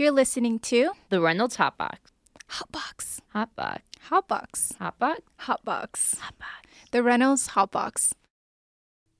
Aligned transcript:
You're 0.00 0.12
listening 0.12 0.60
to 0.60 0.92
The 1.10 1.20
Reynolds 1.20 1.58
Hotbox. 1.58 1.98
Hotbox. 2.52 3.20
Hotbox. 3.34 3.80
Hotbox. 4.08 4.72
Hotbox. 4.78 5.18
Hotbox. 5.40 6.14
Hotbox. 6.14 6.90
The 6.90 7.02
Reynolds 7.02 7.48
Hotbox. 7.48 8.14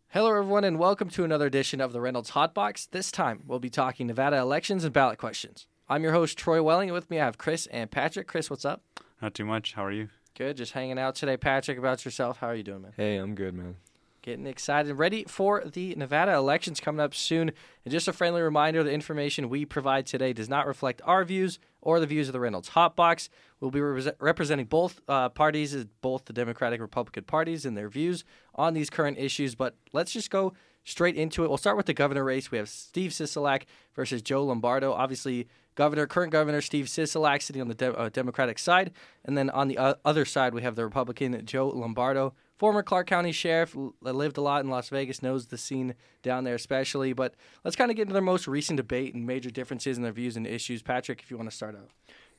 Hello, 0.08 0.30
everyone, 0.30 0.64
and 0.64 0.78
welcome 0.78 1.10
to 1.10 1.22
another 1.22 1.44
edition 1.44 1.82
of 1.82 1.92
the 1.92 2.00
Reynolds 2.00 2.30
Hotbox. 2.30 2.88
This 2.92 3.12
time, 3.12 3.42
we'll 3.46 3.58
be 3.58 3.68
talking 3.68 4.06
Nevada 4.06 4.38
elections 4.38 4.82
and 4.84 4.94
ballot 4.94 5.18
questions. 5.18 5.66
I'm 5.86 6.02
your 6.02 6.12
host, 6.12 6.38
Troy 6.38 6.62
Welling, 6.62 6.88
and 6.88 6.94
with 6.94 7.10
me 7.10 7.20
I 7.20 7.26
have 7.26 7.36
Chris 7.36 7.66
and 7.66 7.90
Patrick. 7.90 8.26
Chris, 8.26 8.48
what's 8.48 8.64
up? 8.64 8.82
Not 9.20 9.34
too 9.34 9.44
much. 9.44 9.74
How 9.74 9.84
are 9.84 9.92
you? 9.92 10.08
Good, 10.34 10.56
just 10.56 10.72
hanging 10.72 10.98
out 10.98 11.14
today. 11.14 11.36
Patrick, 11.36 11.76
about 11.76 12.06
yourself, 12.06 12.38
how 12.38 12.46
are 12.46 12.54
you 12.54 12.62
doing, 12.62 12.80
man? 12.80 12.94
Hey, 12.96 13.18
I'm 13.18 13.34
good, 13.34 13.52
man. 13.52 13.76
Getting 14.22 14.46
excited, 14.46 14.92
ready 14.94 15.24
for 15.24 15.64
the 15.64 15.94
Nevada 15.94 16.34
elections 16.34 16.78
coming 16.78 17.00
up 17.00 17.14
soon. 17.14 17.52
And 17.84 17.92
just 17.92 18.06
a 18.06 18.12
friendly 18.12 18.42
reminder 18.42 18.82
the 18.82 18.92
information 18.92 19.48
we 19.48 19.64
provide 19.64 20.04
today 20.04 20.34
does 20.34 20.48
not 20.48 20.66
reflect 20.66 21.00
our 21.06 21.24
views 21.24 21.58
or 21.80 22.00
the 22.00 22.06
views 22.06 22.28
of 22.28 22.34
the 22.34 22.40
Reynolds 22.40 22.70
Hotbox. 22.70 23.30
We'll 23.60 23.70
be 23.70 23.80
re- 23.80 24.12
representing 24.18 24.66
both 24.66 25.00
uh, 25.08 25.30
parties, 25.30 25.86
both 26.02 26.26
the 26.26 26.34
Democratic 26.34 26.80
and 26.80 26.82
Republican 26.82 27.24
parties, 27.24 27.64
and 27.64 27.74
their 27.74 27.88
views 27.88 28.24
on 28.54 28.74
these 28.74 28.90
current 28.90 29.16
issues. 29.18 29.54
But 29.54 29.76
let's 29.94 30.12
just 30.12 30.30
go 30.30 30.52
straight 30.84 31.16
into 31.16 31.42
it. 31.44 31.48
We'll 31.48 31.56
start 31.56 31.78
with 31.78 31.86
the 31.86 31.94
governor 31.94 32.24
race. 32.24 32.50
We 32.50 32.58
have 32.58 32.68
Steve 32.68 33.12
Sisolak 33.12 33.62
versus 33.94 34.20
Joe 34.20 34.44
Lombardo. 34.44 34.92
Obviously, 34.92 35.48
governor, 35.80 36.06
current 36.06 36.30
governor 36.30 36.60
Steve 36.60 36.84
Sisolak 36.84 37.40
sitting 37.40 37.62
on 37.62 37.68
the 37.68 37.74
de- 37.74 37.98
uh, 37.98 38.10
Democratic 38.10 38.58
side, 38.58 38.92
and 39.24 39.38
then 39.38 39.48
on 39.48 39.66
the 39.66 39.78
uh, 39.78 39.94
other 40.04 40.26
side 40.26 40.52
we 40.52 40.60
have 40.60 40.76
the 40.76 40.84
Republican 40.84 41.46
Joe 41.46 41.68
Lombardo, 41.68 42.34
former 42.58 42.82
Clark 42.82 43.06
County 43.06 43.32
sheriff, 43.32 43.74
l- 43.74 43.94
lived 44.02 44.36
a 44.36 44.42
lot 44.42 44.62
in 44.62 44.68
Las 44.70 44.90
Vegas, 44.90 45.22
knows 45.22 45.46
the 45.46 45.56
scene 45.56 45.94
down 46.22 46.44
there 46.44 46.54
especially. 46.54 47.14
But 47.14 47.34
let's 47.64 47.76
kind 47.76 47.90
of 47.90 47.96
get 47.96 48.02
into 48.02 48.12
their 48.12 48.20
most 48.20 48.46
recent 48.46 48.76
debate 48.76 49.14
and 49.14 49.26
major 49.26 49.48
differences 49.48 49.96
in 49.96 50.02
their 50.02 50.12
views 50.12 50.36
and 50.36 50.46
issues. 50.46 50.82
Patrick, 50.82 51.22
if 51.22 51.30
you 51.30 51.38
want 51.38 51.48
to 51.48 51.56
start 51.56 51.74
out. 51.74 51.88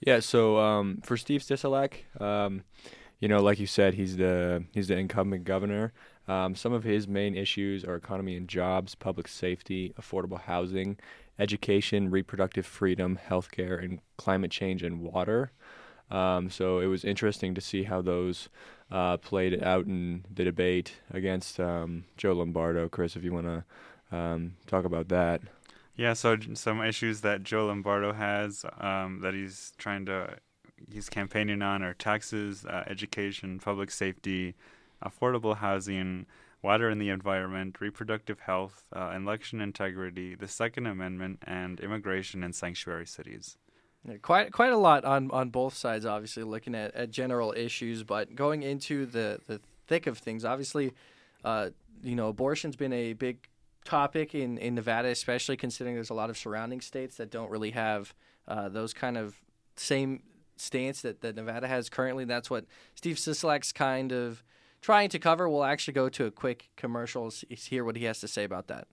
Yeah, 0.02 0.20
so 0.20 0.60
um, 0.60 1.00
for 1.02 1.18
Steve 1.18 1.42
Sisolak, 1.42 1.94
um, 2.22 2.64
you 3.20 3.28
know, 3.28 3.42
like 3.42 3.60
you 3.60 3.68
said, 3.68 3.96
he's 3.96 4.18
the 4.18 4.66
he's 4.72 4.88
the 4.88 4.98
incumbent 4.98 5.46
governor. 5.46 5.94
Um, 6.28 6.54
some 6.54 6.74
of 6.74 6.84
his 6.84 7.08
main 7.08 7.36
issues 7.36 7.84
are 7.84 7.96
economy 7.96 8.38
and 8.38 8.48
jobs, 8.48 8.94
public 8.94 9.28
safety, 9.28 9.94
affordable 10.00 10.40
housing, 10.40 10.98
education, 11.42 12.12
reproductive 12.12 12.66
freedom, 12.66 13.20
healthcare, 13.28 13.84
and 13.84 14.00
climate 14.18 14.52
change 14.52 14.84
and 14.84 15.02
water. 15.02 15.52
Um, 16.12 16.50
so 16.50 16.80
it 16.80 16.88
was 16.88 17.04
interesting 17.04 17.56
to 17.56 17.62
see 17.62 17.84
how 17.84 18.02
those 18.02 18.50
uh, 18.92 19.18
played 19.18 19.64
out 19.64 19.86
in 19.86 20.26
the 20.34 20.44
debate 20.44 20.98
against 21.12 21.60
um, 21.60 22.04
Joe 22.18 22.34
Lombardo. 22.34 22.90
Chris, 22.90 23.16
if 23.16 23.24
you 23.24 23.34
want 23.34 23.48
to 23.48 24.16
um, 24.16 24.54
talk 24.68 24.86
about 24.86 25.08
that. 25.08 25.42
Yeah, 25.96 26.14
so 26.14 26.38
some 26.54 26.82
issues 26.82 27.22
that 27.22 27.44
Joe 27.44 27.68
Lombardo 27.68 28.14
has 28.14 28.66
um, 28.80 29.20
that 29.22 29.34
he's 29.34 29.74
trying 29.78 30.06
to, 30.06 30.36
he's 30.92 31.10
campaigning 31.10 31.62
on 31.62 31.82
are 31.82 31.94
taxes, 31.94 32.66
uh, 32.66 32.84
education, 32.88 33.60
public 33.60 33.92
safety, 33.92 34.56
affordable 35.04 35.58
housing, 35.58 36.26
water 36.62 36.90
and 36.90 37.02
the 37.02 37.10
environment, 37.10 37.80
reproductive 37.80 38.40
health, 38.40 38.84
uh, 38.96 39.14
election 39.16 39.62
integrity, 39.62 40.36
the 40.36 40.48
Second 40.48 40.86
Amendment, 40.86 41.40
and 41.46 41.80
immigration 41.80 42.44
and 42.44 42.56
sanctuary 42.56 43.08
cities. 43.08 43.58
Yeah, 44.08 44.18
quite 44.18 44.52
quite 44.52 44.74
a 44.74 44.78
lot 44.78 45.06
on, 45.06 45.30
on 45.32 45.50
both 45.50 45.76
sides, 45.76 46.06
obviously, 46.06 46.44
looking 46.44 46.74
at, 46.74 46.94
at 46.96 47.12
general 47.12 47.54
issues, 47.56 48.04
but 48.04 48.36
going 48.36 48.64
into 48.64 49.06
the, 49.06 49.40
the 49.48 49.62
thick 49.88 50.08
of 50.08 50.18
things, 50.18 50.44
obviously, 50.44 50.94
uh, 51.44 51.70
you 52.02 52.16
know, 52.16 52.30
abortion's 52.30 52.76
been 52.76 52.94
a 52.94 53.14
big 53.14 53.48
topic 53.86 54.34
in, 54.34 54.58
in 54.58 54.76
Nevada, 54.76 55.10
especially 55.10 55.58
considering 55.58 55.96
there's 55.96 56.10
a 56.10 56.16
lot 56.16 56.30
of 56.30 56.38
surrounding 56.38 56.82
states 56.82 57.18
that 57.18 57.30
don't 57.30 57.52
really 57.52 57.72
have 57.72 58.14
uh, 58.48 58.70
those 58.70 58.94
kind 58.94 59.18
of 59.18 59.40
same 59.76 60.24
stance 60.56 61.02
that, 61.02 61.22
that 61.22 61.36
Nevada 61.36 61.68
has 61.68 61.90
currently. 61.90 62.26
That's 62.26 62.50
what 62.50 62.66
Steve 62.96 63.18
Sisolak's 63.18 63.72
kind 63.72 64.12
of 64.12 64.44
trying 64.82 65.10
to 65.10 65.20
cover. 65.20 65.48
We'll 65.48 65.64
actually 65.64 65.94
go 65.94 66.10
to 66.10 66.26
a 66.26 66.32
quick 66.32 66.70
commercial, 66.76 67.28
s- 67.28 67.46
hear 67.50 67.86
what 67.86 67.96
he 67.96 68.06
has 68.06 68.20
to 68.22 68.28
say 68.28 68.44
about 68.44 68.68
that. 68.68 68.88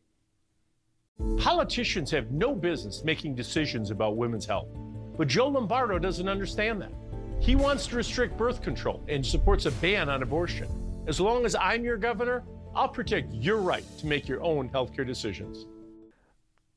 Politicians 1.38 2.10
have 2.12 2.30
no 2.30 2.54
business 2.54 3.02
making 3.04 3.34
decisions 3.34 3.90
about 3.90 4.16
women's 4.16 4.46
health. 4.46 4.68
But 5.16 5.26
Joe 5.26 5.48
Lombardo 5.48 5.98
doesn't 5.98 6.28
understand 6.28 6.80
that. 6.80 6.92
He 7.40 7.56
wants 7.56 7.86
to 7.88 7.96
restrict 7.96 8.36
birth 8.36 8.62
control 8.62 9.02
and 9.08 9.24
supports 9.24 9.66
a 9.66 9.72
ban 9.72 10.08
on 10.08 10.22
abortion. 10.22 10.68
As 11.08 11.20
long 11.20 11.44
as 11.44 11.56
I'm 11.56 11.84
your 11.84 11.96
governor, 11.96 12.44
I'll 12.74 12.88
protect 12.88 13.32
your 13.32 13.56
right 13.56 13.84
to 13.98 14.06
make 14.06 14.28
your 14.28 14.42
own 14.42 14.68
healthcare 14.68 15.06
decisions. 15.06 15.66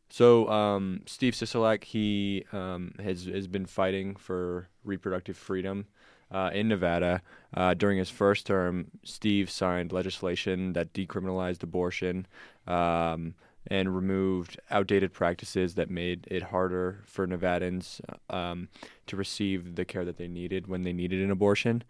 So 0.09 0.49
um, 0.49 1.01
Steve 1.05 1.33
Sisolak, 1.33 1.83
he 1.83 2.45
um, 2.51 2.93
has 3.01 3.25
has 3.25 3.47
been 3.47 3.65
fighting 3.65 4.15
for 4.15 4.67
reproductive 4.83 5.37
freedom 5.37 5.85
uh, 6.31 6.49
in 6.53 6.67
Nevada. 6.67 7.21
Uh, 7.53 7.73
during 7.73 7.97
his 7.97 8.09
first 8.09 8.47
term, 8.47 8.87
Steve 9.03 9.49
signed 9.49 9.91
legislation 9.91 10.73
that 10.73 10.93
decriminalized 10.93 11.63
abortion 11.63 12.25
um, 12.67 13.35
and 13.67 13.93
removed 13.93 14.59
outdated 14.69 15.11
practices 15.11 15.75
that 15.75 15.89
made 15.89 16.27
it 16.31 16.43
harder 16.43 17.03
for 17.05 17.27
Nevadans 17.27 17.99
um, 18.29 18.69
to 19.07 19.15
receive 19.15 19.75
the 19.75 19.85
care 19.85 20.05
that 20.05 20.17
they 20.17 20.27
needed 20.27 20.67
when 20.67 20.83
they 20.83 20.93
needed 20.93 21.21
an 21.21 21.31
abortion. 21.31 21.83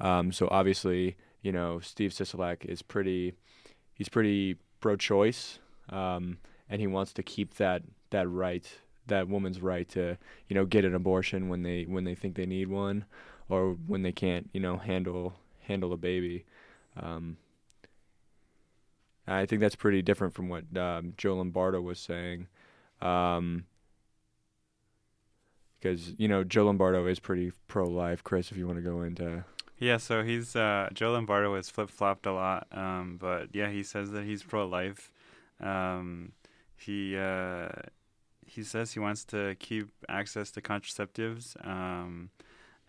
Um, 0.00 0.32
so 0.32 0.48
obviously, 0.50 1.16
you 1.40 1.52
know, 1.52 1.80
Steve 1.80 2.10
Sisolak 2.10 2.64
is 2.66 2.82
pretty, 2.82 3.32
he's 3.94 4.10
pretty 4.10 4.56
pro-choice. 4.80 5.58
Um, 5.88 6.38
and 6.68 6.80
he 6.80 6.86
wants 6.86 7.12
to 7.14 7.22
keep 7.22 7.54
that 7.54 7.82
that 8.10 8.28
right 8.28 8.78
that 9.06 9.28
woman's 9.28 9.60
right 9.60 9.88
to 9.88 10.16
you 10.48 10.54
know 10.54 10.64
get 10.64 10.84
an 10.84 10.94
abortion 10.94 11.48
when 11.48 11.62
they 11.62 11.84
when 11.84 12.04
they 12.04 12.14
think 12.14 12.34
they 12.34 12.46
need 12.46 12.68
one 12.68 13.04
or 13.48 13.76
when 13.86 14.02
they 14.02 14.12
can't 14.12 14.48
you 14.52 14.60
know 14.60 14.76
handle 14.76 15.34
handle 15.62 15.92
a 15.92 15.96
baby 15.96 16.44
um, 17.00 17.36
I 19.26 19.44
think 19.44 19.60
that's 19.60 19.74
pretty 19.76 20.02
different 20.02 20.34
from 20.34 20.48
what 20.48 20.64
um, 20.76 21.12
Joe 21.16 21.36
Lombardo 21.36 21.80
was 21.80 21.98
saying 21.98 22.46
um, 23.00 23.64
because 25.78 26.14
you 26.18 26.28
know 26.28 26.44
Joe 26.44 26.66
Lombardo 26.66 27.06
is 27.06 27.18
pretty 27.18 27.52
pro-life 27.68 28.24
Chris 28.24 28.50
if 28.50 28.56
you 28.56 28.66
want 28.66 28.78
to 28.78 28.82
go 28.82 29.02
into 29.02 29.44
Yeah, 29.78 29.98
so 29.98 30.22
he's 30.22 30.56
uh, 30.56 30.88
Joe 30.94 31.12
Lombardo 31.12 31.54
has 31.56 31.68
flip 31.68 31.90
flopped 31.90 32.26
a 32.26 32.32
lot, 32.32 32.66
um, 32.72 33.18
but 33.20 33.48
yeah, 33.52 33.70
he 33.70 33.82
says 33.82 34.10
that 34.12 34.24
he's 34.24 34.42
pro 34.42 34.66
life. 34.66 35.10
Um, 35.60 36.32
he 36.76 37.16
uh, 37.16 37.68
he 38.46 38.62
says 38.62 38.92
he 38.92 39.00
wants 39.00 39.24
to 39.26 39.54
keep 39.58 39.88
access 40.08 40.50
to 40.52 40.60
contraceptives, 40.60 41.56
um, 41.66 42.30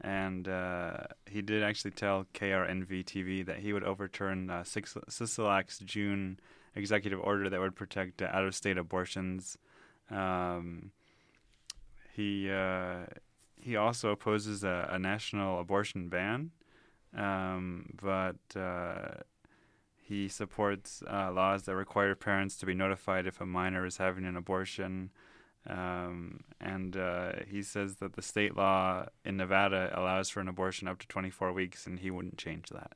and 0.01 0.47
uh, 0.47 0.97
he 1.25 1.41
did 1.41 1.63
actually 1.63 1.91
tell 1.91 2.25
KRNV 2.33 3.05
TV 3.05 3.45
that 3.45 3.59
he 3.59 3.73
would 3.73 3.83
overturn 3.83 4.49
uh, 4.49 4.63
Sisolak's 4.63 5.79
June 5.79 6.39
executive 6.75 7.19
order 7.19 7.49
that 7.49 7.59
would 7.59 7.75
protect 7.75 8.21
uh, 8.21 8.29
out 8.31 8.45
of 8.45 8.53
state 8.53 8.77
abortions. 8.77 9.57
Um, 10.11 10.91
he 12.13 12.49
uh, 12.49 13.05
he 13.55 13.75
also 13.75 14.11
opposes 14.11 14.63
a, 14.63 14.89
a 14.91 14.99
national 14.99 15.59
abortion 15.59 16.09
ban 16.09 16.51
um, 17.15 17.89
but 18.01 18.59
uh, 18.59 19.21
he 20.01 20.27
supports 20.27 21.03
uh, 21.11 21.31
laws 21.31 21.63
that 21.63 21.75
require 21.75 22.15
parents 22.15 22.55
to 22.57 22.65
be 22.65 22.73
notified 22.73 23.25
if 23.27 23.41
a 23.41 23.45
minor 23.45 23.85
is 23.85 23.97
having 23.97 24.25
an 24.25 24.37
abortion. 24.37 25.11
Um, 25.69 26.41
and 26.61 26.95
uh, 26.95 27.31
he 27.50 27.61
says 27.61 27.97
that 27.97 28.13
the 28.13 28.22
state 28.22 28.55
law 28.55 29.05
in 29.25 29.38
Nevada 29.38 29.91
allows 29.94 30.29
for 30.29 30.39
an 30.39 30.47
abortion 30.47 30.88
up 30.88 31.00
to 31.00 31.07
24 31.07 31.51
weeks, 31.51 31.85
and 31.85 32.00
he 32.00 32.09
wouldn't 32.09 32.38
change 32.38 32.69
that. 32.69 32.94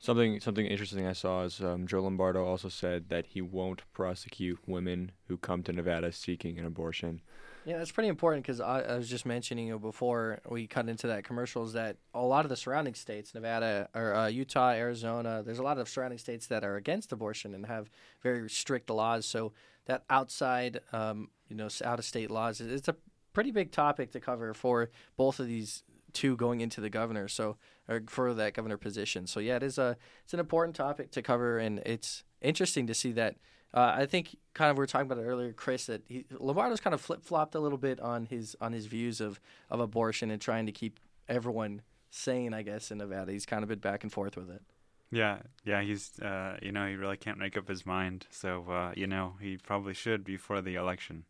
Something 0.00 0.38
something 0.38 0.64
interesting 0.64 1.06
I 1.06 1.12
saw 1.12 1.42
is 1.42 1.60
um, 1.60 1.88
Joe 1.88 2.02
Lombardo 2.02 2.44
also 2.44 2.68
said 2.68 3.08
that 3.08 3.26
he 3.26 3.40
won't 3.40 3.82
prosecute 3.92 4.60
women 4.64 5.10
who 5.26 5.36
come 5.36 5.64
to 5.64 5.72
Nevada 5.72 6.12
seeking 6.12 6.56
an 6.56 6.64
abortion. 6.64 7.20
Yeah, 7.64 7.78
that's 7.78 7.90
pretty 7.90 8.08
important 8.08 8.44
because 8.44 8.60
I, 8.60 8.82
I 8.82 8.96
was 8.96 9.10
just 9.10 9.26
mentioning 9.26 9.66
you 9.66 9.72
know, 9.72 9.78
before 9.80 10.38
we 10.48 10.68
cut 10.68 10.88
into 10.88 11.08
that 11.08 11.24
commercials 11.24 11.72
that 11.72 11.96
a 12.14 12.22
lot 12.22 12.44
of 12.44 12.48
the 12.48 12.56
surrounding 12.56 12.94
states, 12.94 13.34
Nevada 13.34 13.88
or 13.92 14.14
uh, 14.14 14.28
Utah, 14.28 14.70
Arizona, 14.70 15.42
there's 15.44 15.58
a 15.58 15.64
lot 15.64 15.78
of 15.78 15.88
surrounding 15.88 16.18
states 16.18 16.46
that 16.46 16.62
are 16.62 16.76
against 16.76 17.10
abortion 17.10 17.52
and 17.52 17.66
have 17.66 17.90
very 18.22 18.48
strict 18.48 18.88
laws. 18.90 19.26
So 19.26 19.52
that 19.86 20.04
outside, 20.08 20.80
um, 20.92 21.28
you 21.48 21.56
know, 21.56 21.68
out 21.84 21.98
of 21.98 22.04
state 22.04 22.30
laws. 22.30 22.60
It's 22.60 22.88
a 22.88 22.96
pretty 23.32 23.50
big 23.50 23.72
topic 23.72 24.12
to 24.12 24.20
cover 24.20 24.54
for 24.54 24.90
both 25.16 25.40
of 25.40 25.46
these 25.46 25.82
two 26.12 26.36
going 26.36 26.60
into 26.60 26.80
the 26.80 26.90
governor. 26.90 27.28
So 27.28 27.56
or 27.88 28.02
for 28.06 28.34
that 28.34 28.54
governor 28.54 28.76
position. 28.76 29.26
So 29.26 29.40
yeah, 29.40 29.56
it 29.56 29.62
is 29.62 29.78
a 29.78 29.96
it's 30.22 30.34
an 30.34 30.40
important 30.40 30.76
topic 30.76 31.10
to 31.12 31.22
cover, 31.22 31.58
and 31.58 31.80
it's 31.80 32.24
interesting 32.40 32.86
to 32.86 32.94
see 32.94 33.12
that. 33.12 33.36
Uh, 33.74 33.92
I 33.96 34.06
think 34.06 34.34
kind 34.54 34.70
of 34.70 34.78
we 34.78 34.82
were 34.82 34.86
talking 34.86 35.10
about 35.10 35.22
it 35.22 35.26
earlier, 35.26 35.52
Chris, 35.52 35.86
that 35.86 36.02
he, 36.08 36.24
Lombardo's 36.38 36.80
kind 36.80 36.94
of 36.94 37.02
flip 37.02 37.22
flopped 37.22 37.54
a 37.54 37.60
little 37.60 37.76
bit 37.76 38.00
on 38.00 38.26
his 38.26 38.56
on 38.60 38.72
his 38.72 38.86
views 38.86 39.20
of, 39.20 39.40
of 39.70 39.80
abortion 39.80 40.30
and 40.30 40.40
trying 40.40 40.66
to 40.66 40.72
keep 40.72 41.00
everyone 41.28 41.82
sane. 42.10 42.54
I 42.54 42.62
guess 42.62 42.90
in 42.90 42.98
Nevada, 42.98 43.32
he's 43.32 43.46
kind 43.46 43.62
of 43.62 43.68
been 43.68 43.78
back 43.78 44.04
and 44.04 44.12
forth 44.12 44.36
with 44.36 44.50
it. 44.50 44.62
Yeah, 45.10 45.38
yeah, 45.64 45.82
he's 45.82 46.18
uh, 46.20 46.58
you 46.62 46.72
know 46.72 46.86
he 46.86 46.94
really 46.94 47.16
can't 47.16 47.38
make 47.38 47.56
up 47.56 47.68
his 47.68 47.84
mind, 47.84 48.26
so 48.30 48.64
uh, 48.70 48.92
you 48.94 49.06
know 49.06 49.34
he 49.40 49.58
probably 49.58 49.94
should 49.94 50.24
before 50.24 50.60
the 50.60 50.74
election. 50.74 51.24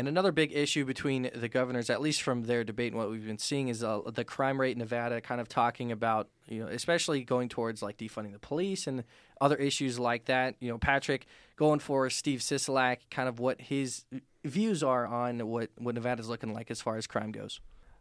And 0.00 0.08
another 0.08 0.32
big 0.32 0.50
issue 0.54 0.86
between 0.86 1.28
the 1.34 1.46
governors, 1.50 1.90
at 1.90 2.00
least 2.00 2.22
from 2.22 2.44
their 2.44 2.64
debate 2.64 2.90
and 2.90 2.98
what 2.98 3.10
we've 3.10 3.26
been 3.26 3.36
seeing, 3.36 3.68
is 3.68 3.84
uh, 3.84 4.00
the 4.14 4.24
crime 4.24 4.58
rate 4.58 4.72
in 4.72 4.78
Nevada. 4.78 5.20
Kind 5.20 5.42
of 5.42 5.48
talking 5.48 5.92
about, 5.92 6.30
you 6.48 6.60
know, 6.60 6.68
especially 6.68 7.22
going 7.22 7.50
towards 7.50 7.82
like 7.82 7.98
defunding 7.98 8.32
the 8.32 8.38
police 8.38 8.86
and 8.86 9.04
other 9.42 9.56
issues 9.56 9.98
like 9.98 10.24
that. 10.24 10.54
You 10.58 10.70
know, 10.70 10.78
Patrick 10.78 11.26
going 11.56 11.80
for 11.80 12.08
Steve 12.08 12.40
Sisolak, 12.40 12.96
kind 13.10 13.28
of 13.28 13.40
what 13.40 13.60
his 13.60 14.06
views 14.42 14.82
are 14.82 15.06
on 15.06 15.46
what 15.46 15.68
what 15.76 15.94
Nevada's 15.94 16.30
looking 16.30 16.54
like 16.54 16.70
as 16.70 16.80
far 16.80 16.96
as 16.96 17.06
crime 17.06 17.30
goes. 17.30 17.60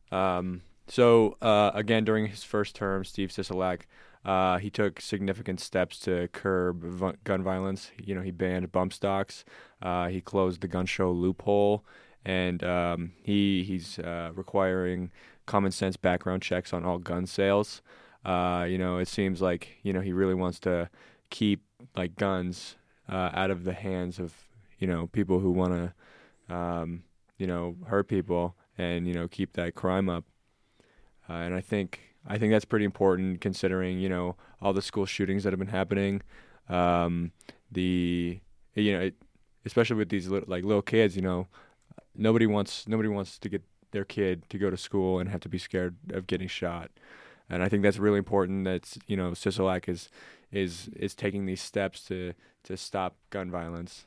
Um, 0.10 0.62
so 0.88 1.36
uh, 1.42 1.72
again, 1.74 2.06
during 2.06 2.28
his 2.28 2.46
first 2.46 2.78
term, 2.78 3.04
Steve 3.04 3.28
Sisolak, 3.28 3.82
uh, 4.26 4.58
he 4.58 4.70
took 4.70 5.00
significant 5.00 5.60
steps 5.60 6.00
to 6.00 6.28
curb 6.30 6.84
v- 6.84 7.18
gun 7.24 7.42
violence. 7.42 7.92
You 7.98 8.16
know, 8.16 8.22
he 8.22 8.32
banned 8.32 8.72
bump 8.72 8.94
stocks, 8.94 9.46
uh, 9.82 10.08
he 10.08 10.22
closed 10.22 10.62
the 10.62 10.68
gun 10.68 10.86
show 10.86 11.12
loophole, 11.12 11.86
and 12.26 12.64
um, 12.64 13.14
he 13.22 13.64
he's 13.64 14.00
uh, 14.00 14.32
requiring 14.36 15.12
common 15.46 15.72
sense 15.72 15.98
background 15.98 16.42
checks 16.42 16.74
on 16.74 16.86
all 16.86 16.98
gun 17.00 17.26
sales. 17.26 17.82
Uh, 18.26 18.66
you 18.68 18.78
know, 18.78 18.98
it 18.98 19.08
seems 19.08 19.42
like 19.42 19.78
you 19.84 19.94
know 19.94 20.02
he 20.02 20.12
really 20.12 20.36
wants 20.36 20.60
to 20.62 20.90
keep 21.30 21.64
like 21.96 22.16
guns 22.16 22.76
uh, 23.08 23.30
out 23.34 23.52
of 23.52 23.64
the 23.64 23.74
hands 23.74 24.20
of 24.20 24.34
you 24.80 24.88
know 24.88 25.08
people 25.08 25.40
who 25.40 25.52
want 25.52 25.74
to 26.48 26.56
um, 26.56 27.04
you 27.38 27.48
know 27.48 27.76
hurt 27.88 28.08
people 28.08 28.56
and 28.78 29.08
you 29.08 29.14
know 29.14 29.28
keep 29.28 29.54
that 29.54 29.76
crime 29.76 30.10
up. 30.10 30.26
Uh, 31.30 31.34
and 31.34 31.54
I 31.54 31.62
think 31.62 32.00
I 32.28 32.38
think 32.38 32.52
that's 32.52 32.66
pretty 32.66 32.86
important 32.86 33.42
considering 33.42 34.00
you 34.00 34.10
know 34.10 34.36
all 34.62 34.74
the 34.74 34.82
school 34.82 35.06
shootings 35.06 35.44
that 35.44 35.54
have 35.54 35.60
been 35.60 35.68
happening. 35.68 36.22
Um, 36.68 37.32
the 37.72 38.40
you 38.76 38.94
know 38.94 39.02
it, 39.02 39.16
especially 39.66 39.98
with 39.98 40.10
these 40.10 40.28
li- 40.28 40.44
like 40.48 40.64
little 40.64 40.82
kids, 40.82 41.16
you 41.16 41.22
know, 41.22 41.48
nobody 42.16 42.48
wants 42.48 42.88
nobody 42.88 43.10
wants 43.10 43.38
to 43.40 43.50
get 43.50 43.64
their 43.92 44.06
kid 44.06 44.44
to 44.50 44.58
go 44.58 44.70
to 44.70 44.78
school 44.78 45.20
and 45.20 45.30
have 45.30 45.42
to 45.42 45.50
be 45.50 45.58
scared 45.58 45.96
of 46.12 46.28
getting 46.28 46.48
shot. 46.48 46.92
And 47.50 47.64
I 47.64 47.70
think 47.70 47.84
that's 47.84 47.98
really 47.98 48.20
important. 48.20 48.66
That 48.66 48.98
you 49.08 49.18
know 49.18 49.32
Sisolak 49.32 49.88
is 49.90 50.10
is 50.52 50.90
is 50.96 51.16
taking 51.16 51.46
these 51.46 51.62
steps 51.62 52.04
to 52.06 52.34
to 52.64 52.78
stop 52.78 53.16
gun 53.30 53.52
violence. 53.52 54.06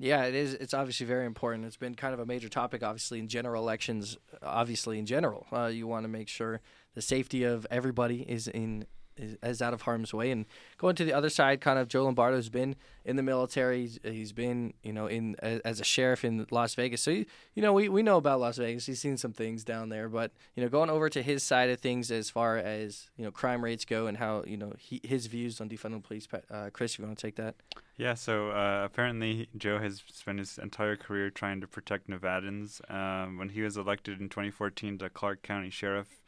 Yeah, 0.00 0.24
it 0.26 0.34
is. 0.34 0.54
It's 0.54 0.74
obviously 0.74 1.06
very 1.06 1.26
important. 1.26 1.64
It's 1.64 1.76
been 1.76 1.96
kind 1.96 2.14
of 2.14 2.20
a 2.20 2.26
major 2.26 2.48
topic, 2.48 2.84
obviously, 2.84 3.18
in 3.18 3.26
general 3.26 3.60
elections. 3.60 4.16
Obviously, 4.42 4.98
in 4.98 5.06
general, 5.06 5.46
uh, 5.52 5.66
you 5.66 5.88
want 5.88 6.04
to 6.04 6.08
make 6.08 6.28
sure 6.28 6.60
the 6.94 7.02
safety 7.02 7.42
of 7.42 7.66
everybody 7.68 8.22
is 8.22 8.46
in 8.46 8.86
is, 9.18 9.62
out 9.62 9.74
of 9.74 9.82
harm's 9.82 10.14
way. 10.14 10.30
And 10.30 10.46
going 10.76 10.96
to 10.96 11.04
the 11.04 11.12
other 11.12 11.28
side, 11.28 11.60
kind 11.60 11.78
of 11.78 11.88
Joe 11.88 12.04
Lombardo's 12.04 12.48
been 12.48 12.76
in 13.04 13.16
the 13.16 13.22
military. 13.22 13.82
He's, 13.82 13.98
he's 14.02 14.32
been, 14.32 14.74
you 14.82 14.92
know, 14.92 15.06
in 15.06 15.36
as 15.40 15.80
a 15.80 15.84
sheriff 15.84 16.24
in 16.24 16.46
Las 16.50 16.74
Vegas. 16.74 17.02
So 17.02 17.10
you, 17.10 17.26
you 17.54 17.62
know, 17.62 17.72
we 17.72 17.88
we 17.88 18.02
know 18.02 18.16
about 18.16 18.40
Las 18.40 18.58
Vegas. 18.58 18.86
He's 18.86 19.00
seen 19.00 19.16
some 19.16 19.32
things 19.32 19.64
down 19.64 19.88
there. 19.88 20.08
But 20.08 20.32
you 20.54 20.62
know, 20.62 20.68
going 20.68 20.90
over 20.90 21.08
to 21.08 21.22
his 21.22 21.42
side 21.42 21.70
of 21.70 21.80
things 21.80 22.10
as 22.10 22.30
far 22.30 22.56
as 22.56 23.08
you 23.16 23.24
know 23.24 23.30
crime 23.30 23.62
rates 23.62 23.84
go 23.84 24.06
and 24.06 24.16
how 24.16 24.44
you 24.46 24.56
know 24.56 24.72
he, 24.78 25.00
his 25.02 25.26
views 25.26 25.60
on 25.60 25.68
defunding 25.68 26.02
police. 26.02 26.28
Uh, 26.50 26.70
Chris, 26.72 26.98
you 26.98 27.04
want 27.04 27.18
to 27.18 27.26
take 27.26 27.36
that? 27.36 27.54
Yeah, 27.98 28.14
so 28.14 28.50
uh, 28.50 28.82
apparently 28.84 29.48
Joe 29.56 29.80
has 29.80 30.04
spent 30.12 30.38
his 30.38 30.56
entire 30.56 30.94
career 30.94 31.30
trying 31.30 31.60
to 31.60 31.66
protect 31.66 32.08
Nevadans. 32.08 32.80
Um, 32.88 33.38
when 33.38 33.48
he 33.48 33.62
was 33.62 33.76
elected 33.76 34.20
in 34.20 34.28
2014 34.28 34.98
to 34.98 35.10
Clark 35.10 35.42
County 35.42 35.68
Sheriff, 35.68 36.22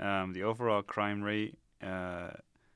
um, 0.00 0.32
the 0.32 0.44
overall 0.44 0.82
crime 0.82 1.22
rate 1.22 1.58
uh, 1.82 2.30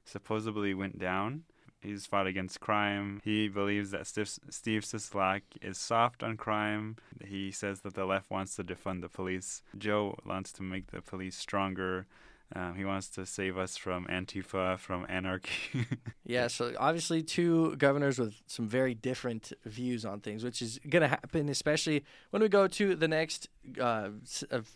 supposedly 0.05 0.75
went 0.75 0.99
down. 0.99 1.45
He's 1.81 2.07
fought 2.07 2.29
against 2.29 2.61
crime. 2.61 3.21
He 3.25 3.49
believes 3.49 3.91
that 3.91 4.07
Steve, 4.07 4.85
Sisolak 4.85 5.43
is 5.61 5.79
soft 5.79 6.23
on 6.23 6.37
crime. 6.37 6.97
He 7.25 7.51
says 7.51 7.81
that 7.81 7.95
the 7.95 8.05
left 8.05 8.31
wants 8.31 8.55
to 8.57 8.65
defund 8.65 9.01
the 9.01 9.09
police. 9.09 9.63
Joe 9.77 10.17
wants 10.25 10.53
to 10.53 10.63
make 10.63 10.93
the 10.93 11.03
police 11.03 11.37
stronger. 11.37 12.07
Um, 12.55 12.75
he 12.75 12.85
wants 12.85 13.09
to 13.11 13.25
save 13.27 13.57
us 13.57 13.77
from 13.77 14.07
Antifa, 14.07 14.79
from 14.79 15.07
anarchy. 15.09 15.87
yeah, 16.27 16.49
so 16.49 16.73
obviously 16.79 17.23
two 17.23 17.77
governors 17.77 18.19
with 18.19 18.35
some 18.47 18.69
very 18.69 18.95
different 18.95 19.53
views 19.65 20.05
on 20.05 20.21
things, 20.21 20.45
which 20.45 20.61
is 20.61 20.79
going 20.89 21.03
to 21.03 21.09
happen, 21.09 21.49
especially 21.49 22.05
when 22.31 22.43
we 22.43 22.49
go 22.49 22.67
to 22.67 22.95
the 22.95 23.09
next 23.09 23.49
uh, 23.81 24.11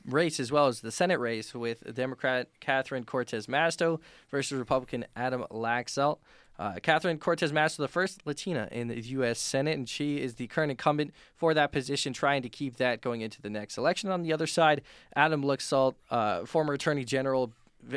race 0.07 0.41
as 0.41 0.51
well 0.51 0.67
as 0.67 0.81
the 0.81 0.93
Senate 0.93 1.21
race 1.21 1.55
with 1.55 1.95
Democrat 1.95 2.49
Catherine 2.61 3.05
Cortez 3.05 3.47
Masto 3.47 4.01
versus 4.31 4.59
Republican 4.59 5.05
Adam 5.15 5.45
Laxalt. 5.51 6.19
Uh, 6.59 6.75
Catherine 6.83 7.19
Cortez 7.19 7.53
Masto, 7.53 7.79
the 7.79 7.89
first 7.89 8.27
Latina 8.27 8.69
in 8.73 8.89
the 8.89 8.99
U.S. 8.99 9.39
Senate, 9.39 9.77
and 9.77 9.89
she 9.89 10.21
is 10.21 10.37
the 10.37 10.47
current 10.47 10.71
incumbent 10.71 11.13
for 11.37 11.53
that 11.53 11.71
position, 11.71 12.13
trying 12.13 12.43
to 12.43 12.49
keep 12.49 12.77
that 12.77 13.03
going 13.03 13.21
into 13.21 13.43
the 13.43 13.51
next 13.51 13.77
election. 13.77 14.11
On 14.11 14.23
the 14.23 14.33
other 14.33 14.47
side, 14.47 14.81
Adam 15.15 15.43
Laxalt, 15.43 15.95
uh, 16.11 16.47
former 16.47 16.73
Attorney 16.73 17.05
General, 17.05 17.53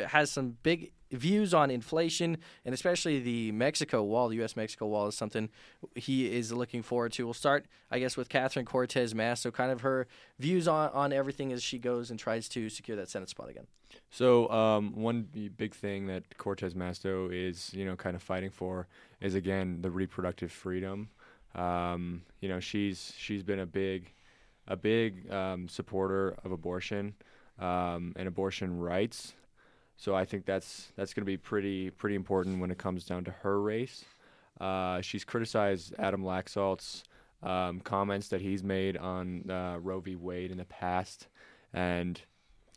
has 0.08 0.30
some 0.30 0.56
big 0.62 0.92
views 1.12 1.52
on 1.52 1.70
inflation 1.70 2.38
and 2.64 2.72
especially 2.74 3.20
the 3.20 3.52
Mexico 3.52 4.02
wall, 4.02 4.28
the 4.28 4.36
U.S. 4.36 4.56
Mexico 4.56 4.86
wall 4.86 5.08
is 5.08 5.16
something 5.16 5.48
he 5.94 6.32
is 6.32 6.52
looking 6.52 6.82
forward 6.82 7.12
to. 7.12 7.24
We'll 7.24 7.34
start, 7.34 7.66
I 7.90 7.98
guess, 7.98 8.16
with 8.16 8.28
Catherine 8.28 8.64
Cortez 8.64 9.14
Masto, 9.14 9.52
kind 9.52 9.72
of 9.72 9.80
her 9.80 10.06
views 10.38 10.68
on, 10.68 10.90
on 10.90 11.12
everything 11.12 11.52
as 11.52 11.62
she 11.62 11.78
goes 11.78 12.10
and 12.10 12.18
tries 12.18 12.48
to 12.50 12.68
secure 12.68 12.96
that 12.96 13.08
Senate 13.08 13.28
spot 13.28 13.48
again. 13.50 13.66
So 14.10 14.48
um, 14.50 14.94
one 14.94 15.22
big 15.56 15.74
thing 15.74 16.06
that 16.06 16.36
Cortez 16.38 16.74
Masto 16.74 17.28
is, 17.32 17.72
you 17.74 17.84
know, 17.84 17.96
kind 17.96 18.14
of 18.14 18.22
fighting 18.22 18.50
for 18.50 18.86
is 19.20 19.34
again 19.34 19.82
the 19.82 19.90
reproductive 19.90 20.52
freedom. 20.52 21.10
Um, 21.54 22.22
you 22.40 22.48
know, 22.48 22.60
she's 22.60 23.12
she's 23.16 23.42
been 23.42 23.60
a 23.60 23.66
big 23.66 24.12
a 24.68 24.76
big 24.76 25.30
um, 25.32 25.68
supporter 25.68 26.36
of 26.44 26.52
abortion 26.52 27.14
um, 27.58 28.12
and 28.16 28.28
abortion 28.28 28.78
rights. 28.78 29.34
So 30.00 30.14
I 30.14 30.24
think 30.24 30.46
that's 30.46 30.90
that's 30.96 31.12
going 31.12 31.20
to 31.20 31.26
be 31.26 31.36
pretty 31.36 31.90
pretty 31.90 32.16
important 32.16 32.58
when 32.58 32.70
it 32.70 32.78
comes 32.78 33.04
down 33.04 33.22
to 33.24 33.30
her 33.30 33.60
race. 33.60 34.06
Uh, 34.58 35.02
she's 35.02 35.24
criticized 35.24 35.94
Adam 35.98 36.22
Laxalt's 36.22 37.04
um, 37.42 37.80
comments 37.80 38.28
that 38.28 38.40
he's 38.40 38.64
made 38.64 38.96
on 38.96 39.48
uh, 39.50 39.76
Roe 39.78 40.00
v. 40.00 40.16
Wade 40.16 40.50
in 40.50 40.56
the 40.56 40.64
past, 40.64 41.28
and 41.74 42.18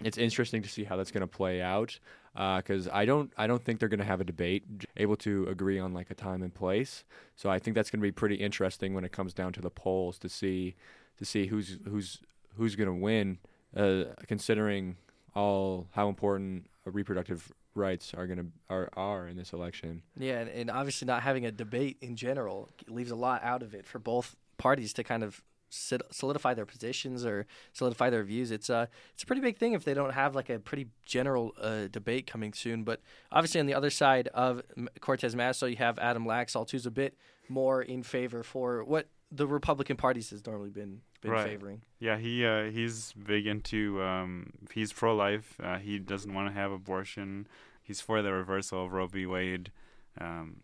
it's 0.03 0.17
interesting 0.17 0.61
to 0.63 0.69
see 0.69 0.83
how 0.83 0.97
that's 0.97 1.11
going 1.11 1.21
to 1.21 1.27
play 1.27 1.61
out. 1.61 1.97
Because 2.33 2.89
uh, 2.89 2.91
I 2.93 3.05
don't 3.05 3.31
I 3.37 3.47
don't 3.47 3.63
think 3.63 3.79
they're 3.79 3.87
going 3.87 4.01
to 4.01 4.05
have 4.05 4.19
a 4.19 4.25
debate 4.25 4.65
able 4.97 5.15
to 5.17 5.47
agree 5.47 5.79
on 5.79 5.93
like 5.93 6.11
a 6.11 6.15
time 6.15 6.43
and 6.43 6.53
place. 6.53 7.05
So 7.37 7.49
I 7.49 7.57
think 7.57 7.73
that's 7.73 7.89
going 7.89 8.01
to 8.01 8.05
be 8.05 8.11
pretty 8.11 8.35
interesting 8.35 8.93
when 8.93 9.05
it 9.05 9.13
comes 9.13 9.33
down 9.33 9.53
to 9.53 9.61
the 9.61 9.69
polls 9.69 10.19
to 10.19 10.27
see 10.27 10.75
to 11.19 11.23
see 11.23 11.47
who's 11.47 11.79
who's 11.87 12.19
who's 12.57 12.75
going 12.75 12.89
to 12.89 13.01
win, 13.01 13.37
uh, 13.77 14.13
considering 14.27 14.97
all 15.35 15.87
how 15.91 16.09
important 16.09 16.67
reproductive 16.91 17.51
rights 17.75 18.13
are 18.13 18.27
going 18.27 18.39
to 18.39 18.45
are 18.69 18.89
are 18.93 19.27
in 19.27 19.37
this 19.37 19.53
election. 19.53 20.03
Yeah, 20.17 20.39
and, 20.39 20.49
and 20.49 20.71
obviously 20.71 21.05
not 21.05 21.23
having 21.23 21.45
a 21.45 21.51
debate 21.51 21.97
in 22.01 22.15
general 22.15 22.69
leaves 22.87 23.11
a 23.11 23.15
lot 23.15 23.43
out 23.43 23.63
of 23.63 23.73
it 23.73 23.85
for 23.85 23.99
both 23.99 24.35
parties 24.57 24.93
to 24.93 25.03
kind 25.03 25.23
of 25.23 25.41
solidify 25.69 26.53
their 26.53 26.67
positions 26.67 27.25
or 27.25 27.47
solidify 27.71 28.09
their 28.09 28.23
views. 28.23 28.51
It's 28.51 28.69
a 28.69 28.87
it's 29.13 29.23
a 29.23 29.25
pretty 29.25 29.41
big 29.41 29.57
thing 29.57 29.73
if 29.73 29.83
they 29.83 29.93
don't 29.93 30.13
have 30.13 30.35
like 30.35 30.49
a 30.49 30.59
pretty 30.59 30.87
general 31.05 31.53
uh, 31.59 31.87
debate 31.87 32.27
coming 32.27 32.53
soon. 32.53 32.83
But 32.83 33.01
obviously 33.31 33.59
on 33.59 33.65
the 33.65 33.73
other 33.73 33.89
side 33.89 34.27
of 34.33 34.61
Cortez 34.99 35.35
Masto, 35.35 35.69
you 35.69 35.77
have 35.77 35.97
Adam 35.99 36.25
Laxalt, 36.25 36.71
who's 36.71 36.85
a 36.85 36.91
bit 36.91 37.17
more 37.49 37.81
in 37.81 38.03
favor 38.03 38.43
for 38.43 38.83
what 38.83 39.07
the 39.31 39.47
Republican 39.47 39.97
parties 39.97 40.29
has 40.29 40.45
normally 40.45 40.69
been 40.69 41.01
been 41.23 41.31
right. 41.31 41.47
favoring. 41.47 41.81
Yeah, 41.99 42.17
he 42.17 42.45
uh, 42.45 42.65
he's 42.65 43.13
big 43.13 43.47
into 43.47 44.01
um, 44.01 44.53
he's 44.71 44.93
pro 44.93 45.15
life. 45.15 45.59
Uh, 45.61 45.77
he 45.77 45.99
doesn't 45.99 46.33
want 46.33 46.49
to 46.49 46.53
have 46.53 46.71
abortion. 46.71 47.47
He's 47.81 47.99
for 47.99 48.21
the 48.21 48.31
reversal 48.31 48.85
of 48.85 48.93
Roe 48.93 49.07
v. 49.07 49.25
Wade. 49.25 49.71
Um, 50.19 50.57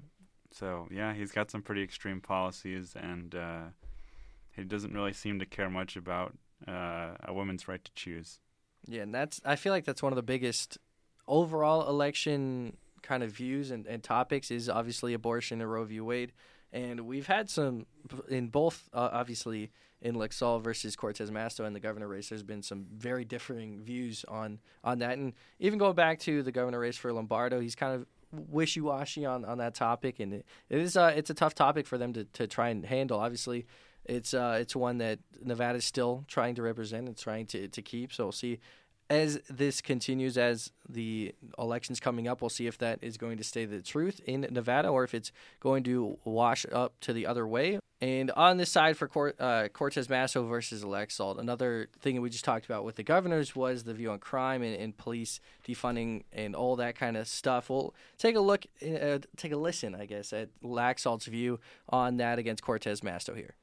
so 0.51 0.87
yeah, 0.91 1.13
he's 1.13 1.31
got 1.31 1.49
some 1.49 1.61
pretty 1.61 1.83
extreme 1.83 2.21
policies, 2.21 2.95
and 2.95 3.33
uh, 3.33 3.63
he 4.55 4.63
doesn't 4.63 4.93
really 4.93 5.13
seem 5.13 5.39
to 5.39 5.45
care 5.45 5.69
much 5.69 5.95
about 5.95 6.37
uh, 6.67 7.15
a 7.23 7.33
woman's 7.33 7.67
right 7.67 7.83
to 7.83 7.91
choose. 7.95 8.39
Yeah, 8.87 9.01
and 9.01 9.13
that's 9.13 9.41
I 9.43 9.55
feel 9.55 9.73
like 9.73 9.85
that's 9.85 10.03
one 10.03 10.11
of 10.11 10.17
the 10.17 10.23
biggest 10.23 10.77
overall 11.27 11.87
election 11.87 12.77
kind 13.01 13.23
of 13.23 13.31
views 13.31 13.71
and, 13.71 13.85
and 13.87 14.03
topics 14.03 14.51
is 14.51 14.69
obviously 14.69 15.13
abortion 15.13 15.61
and 15.61 15.71
Roe 15.71 15.85
v. 15.85 16.01
Wade. 16.01 16.33
And 16.71 17.01
we've 17.01 17.27
had 17.27 17.49
some 17.49 17.85
in 18.29 18.47
both, 18.49 18.89
uh, 18.93 19.09
obviously, 19.11 19.71
in 20.01 20.15
Laxalt 20.15 20.61
versus 20.61 20.95
Cortez 20.95 21.29
Masto 21.29 21.65
and 21.65 21.75
the 21.75 21.79
governor 21.79 22.07
race. 22.07 22.29
There's 22.29 22.43
been 22.43 22.63
some 22.63 22.85
very 22.95 23.25
differing 23.25 23.81
views 23.81 24.25
on 24.27 24.59
on 24.83 24.99
that, 24.99 25.17
and 25.17 25.33
even 25.59 25.79
going 25.79 25.95
back 25.95 26.19
to 26.19 26.43
the 26.43 26.51
governor 26.51 26.79
race 26.79 26.97
for 26.97 27.11
Lombardo, 27.11 27.59
he's 27.59 27.75
kind 27.75 27.95
of 27.95 28.05
wishy 28.31 28.81
washy 28.81 29.25
on, 29.25 29.43
on 29.45 29.57
that 29.57 29.73
topic, 29.73 30.19
and 30.19 30.33
it, 30.33 30.45
it 30.69 30.79
is 30.79 30.95
uh, 30.95 31.13
it's 31.15 31.29
a 31.29 31.33
tough 31.33 31.55
topic 31.55 31.87
for 31.87 31.97
them 31.97 32.13
to, 32.13 32.25
to 32.25 32.47
try 32.47 32.69
and 32.69 32.85
handle. 32.85 33.19
Obviously, 33.19 33.65
it's 34.05 34.33
uh, 34.33 34.57
it's 34.59 34.75
one 34.75 34.97
that 34.99 35.19
Nevada 35.43 35.77
is 35.77 35.85
still 35.85 36.23
trying 36.27 36.55
to 36.55 36.61
represent 36.61 37.07
and 37.07 37.17
trying 37.17 37.45
to, 37.47 37.67
to 37.67 37.81
keep. 37.81 38.13
So 38.13 38.25
we'll 38.25 38.31
see 38.31 38.59
as 39.09 39.39
this 39.49 39.81
continues, 39.81 40.37
as 40.37 40.71
the 40.87 41.33
elections 41.57 41.99
coming 41.99 42.27
up, 42.27 42.41
we'll 42.41 42.49
see 42.49 42.67
if 42.67 42.77
that 42.77 42.99
is 43.01 43.17
going 43.17 43.37
to 43.37 43.43
stay 43.43 43.65
the 43.65 43.81
truth 43.81 44.21
in 44.25 44.47
Nevada 44.51 44.87
or 44.87 45.03
if 45.03 45.13
it's 45.13 45.31
going 45.59 45.83
to 45.83 46.17
wash 46.23 46.65
up 46.71 46.93
to 47.01 47.13
the 47.13 47.25
other 47.25 47.47
way. 47.47 47.79
And 48.01 48.31
on 48.31 48.57
this 48.57 48.69
side 48.69 48.95
for 48.95 49.33
uh, 49.39 49.67
Cortez 49.73 50.07
Masto 50.07 50.47
versus 50.47 50.85
Laxalt, 50.85 51.37
another 51.37 51.89
thing 51.99 52.15
that 52.15 52.21
we 52.21 52.29
just 52.29 52.45
talked 52.45 52.65
about 52.65 52.85
with 52.85 52.95
the 52.95 53.03
governors 53.03 53.55
was 53.55 53.83
the 53.83 53.93
view 53.93 54.11
on 54.11 54.19
crime 54.19 54.61
and, 54.61 54.75
and 54.75 54.95
police 54.95 55.41
defunding 55.67 56.23
and 56.31 56.55
all 56.55 56.77
that 56.77 56.95
kind 56.95 57.17
of 57.17 57.27
stuff. 57.27 57.69
We'll 57.69 57.93
take 58.17 58.37
a 58.37 58.39
look, 58.39 58.65
uh, 58.81 59.19
take 59.35 59.51
a 59.51 59.57
listen, 59.57 59.95
I 59.95 60.05
guess, 60.05 60.31
at 60.31 60.49
Laxalt's 60.63 61.25
view 61.25 61.59
on 61.89 62.17
that 62.17 62.39
against 62.39 62.63
Cortez 62.63 63.01
Masto 63.01 63.35
here. 63.35 63.55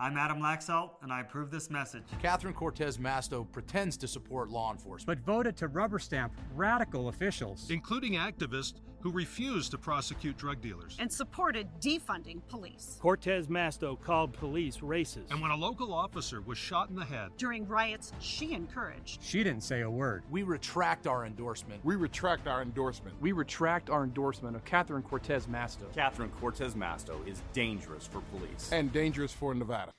I'm 0.00 0.16
Adam 0.16 0.40
Laxalt, 0.40 0.92
and 1.02 1.12
I 1.12 1.20
approve 1.20 1.50
this 1.50 1.68
message. 1.68 2.04
Catherine 2.22 2.54
Cortez 2.54 2.96
Masto 2.96 3.46
pretends 3.52 3.98
to 3.98 4.08
support 4.08 4.48
law 4.48 4.72
enforcement. 4.72 5.06
but 5.06 5.26
voted 5.26 5.58
to 5.58 5.68
rubber 5.68 5.98
stamp 5.98 6.32
radical 6.54 7.08
officials. 7.08 7.68
including 7.70 8.14
activists 8.14 8.80
who 9.00 9.10
refused 9.10 9.70
to 9.70 9.78
prosecute 9.78 10.36
drug 10.36 10.60
dealers. 10.60 10.96
and 10.98 11.12
supported 11.12 11.66
defunding 11.80 12.40
police. 12.48 12.98
Cortez 13.00 13.46
Masto 13.48 14.00
called 14.00 14.32
police 14.32 14.78
racist. 14.78 15.30
And 15.30 15.40
when 15.40 15.50
a 15.50 15.56
local 15.56 15.92
officer 15.92 16.40
was 16.40 16.58
shot 16.58 16.90
in 16.90 16.96
the 16.96 17.04
head, 17.04 17.30
During 17.36 17.66
riots 17.66 18.12
she 18.20 18.52
encouraged. 18.52 19.22
She 19.22 19.42
didn't 19.42 19.62
say 19.62 19.80
a 19.80 19.90
word. 19.90 20.22
We 20.30 20.42
retract 20.42 21.06
our 21.06 21.24
endorsement. 21.26 21.84
We 21.84 21.96
retract 21.96 22.46
our 22.46 22.62
endorsement. 22.62 23.20
We 23.20 23.32
retract 23.32 23.90
our 23.90 24.04
endorsement 24.04 24.56
of 24.56 24.64
Catherine 24.64 25.02
Cortez 25.02 25.46
Masto. 25.46 25.92
Catherine 25.94 26.30
Cortez 26.40 26.74
Masto 26.74 27.26
is 27.26 27.42
dangerous 27.52 28.06
for 28.06 28.20
police. 28.20 28.70
And 28.72 28.92
dangerous 28.92 29.32
for 29.32 29.54
Nevada. 29.54 29.92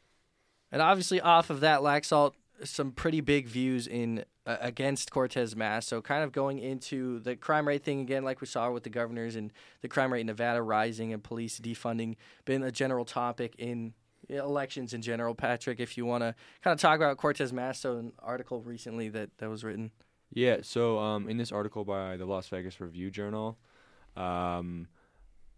And 0.71 0.81
obviously, 0.81 1.19
off 1.19 1.49
of 1.49 1.59
that, 1.61 1.81
Laxalt, 1.81 2.33
some 2.63 2.91
pretty 2.91 3.21
big 3.21 3.47
views 3.47 3.87
in 3.87 4.23
uh, 4.45 4.57
against 4.59 5.11
Cortez 5.11 5.55
Mass. 5.55 5.87
So, 5.87 6.01
kind 6.01 6.23
of 6.23 6.31
going 6.31 6.59
into 6.59 7.19
the 7.19 7.35
crime 7.35 7.67
rate 7.67 7.83
thing 7.83 8.01
again, 8.01 8.23
like 8.23 8.41
we 8.41 8.47
saw 8.47 8.71
with 8.71 8.83
the 8.83 8.89
governors 8.89 9.35
and 9.35 9.51
the 9.81 9.87
crime 9.87 10.11
rate 10.11 10.21
in 10.21 10.27
Nevada 10.27 10.61
rising 10.61 11.13
and 11.13 11.23
police 11.23 11.59
defunding, 11.59 12.15
been 12.45 12.63
a 12.63 12.71
general 12.71 13.05
topic 13.05 13.55
in 13.57 13.93
elections 14.29 14.93
in 14.93 15.01
general. 15.01 15.35
Patrick, 15.35 15.79
if 15.79 15.97
you 15.97 16.05
want 16.05 16.23
to 16.23 16.35
kind 16.63 16.73
of 16.73 16.79
talk 16.79 16.95
about 16.95 17.17
Cortez 17.17 17.51
Mass, 17.51 17.79
so 17.79 17.97
an 17.97 18.13
article 18.19 18.61
recently 18.61 19.09
that, 19.09 19.29
that 19.37 19.49
was 19.49 19.63
written. 19.63 19.91
Yeah, 20.33 20.57
so 20.61 20.97
um, 20.99 21.27
in 21.27 21.37
this 21.37 21.51
article 21.51 21.83
by 21.83 22.15
the 22.17 22.25
Las 22.25 22.47
Vegas 22.47 22.79
Review 22.79 23.11
Journal, 23.11 23.57
um, 24.15 24.87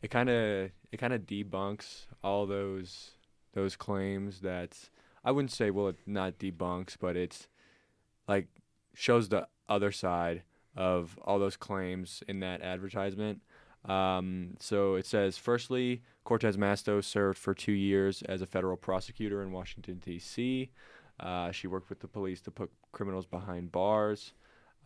it 0.01 0.09
kind 0.09 0.29
of 0.29 0.71
it 0.91 0.97
kind 0.97 1.13
of 1.13 1.21
debunks 1.21 2.07
all 2.23 2.45
those 2.45 3.11
those 3.53 3.75
claims 3.75 4.41
that 4.41 4.77
I 5.23 5.31
wouldn't 5.31 5.51
say 5.51 5.71
well 5.71 5.87
it 5.87 5.97
not 6.05 6.39
debunks, 6.39 6.97
but 6.99 7.15
it's 7.15 7.47
like 8.27 8.47
shows 8.93 9.29
the 9.29 9.47
other 9.69 9.91
side 9.91 10.43
of 10.75 11.17
all 11.23 11.39
those 11.39 11.57
claims 11.57 12.23
in 12.27 12.39
that 12.41 12.61
advertisement. 12.61 13.41
Um, 13.85 14.55
so 14.59 14.95
it 14.95 15.05
says, 15.05 15.37
firstly, 15.37 16.01
Cortez 16.23 16.57
Masto 16.57 17.03
served 17.03 17.37
for 17.37 17.53
two 17.53 17.73
years 17.73 18.21
as 18.23 18.41
a 18.41 18.45
federal 18.45 18.77
prosecutor 18.77 19.41
in 19.41 19.51
Washington, 19.51 20.01
D.C. 20.03 20.71
Uh, 21.19 21.51
she 21.51 21.67
worked 21.67 21.89
with 21.89 21.99
the 21.99 22.07
police 22.07 22.41
to 22.41 22.51
put 22.51 22.71
criminals 22.91 23.25
behind 23.25 23.71
bars. 23.71 24.33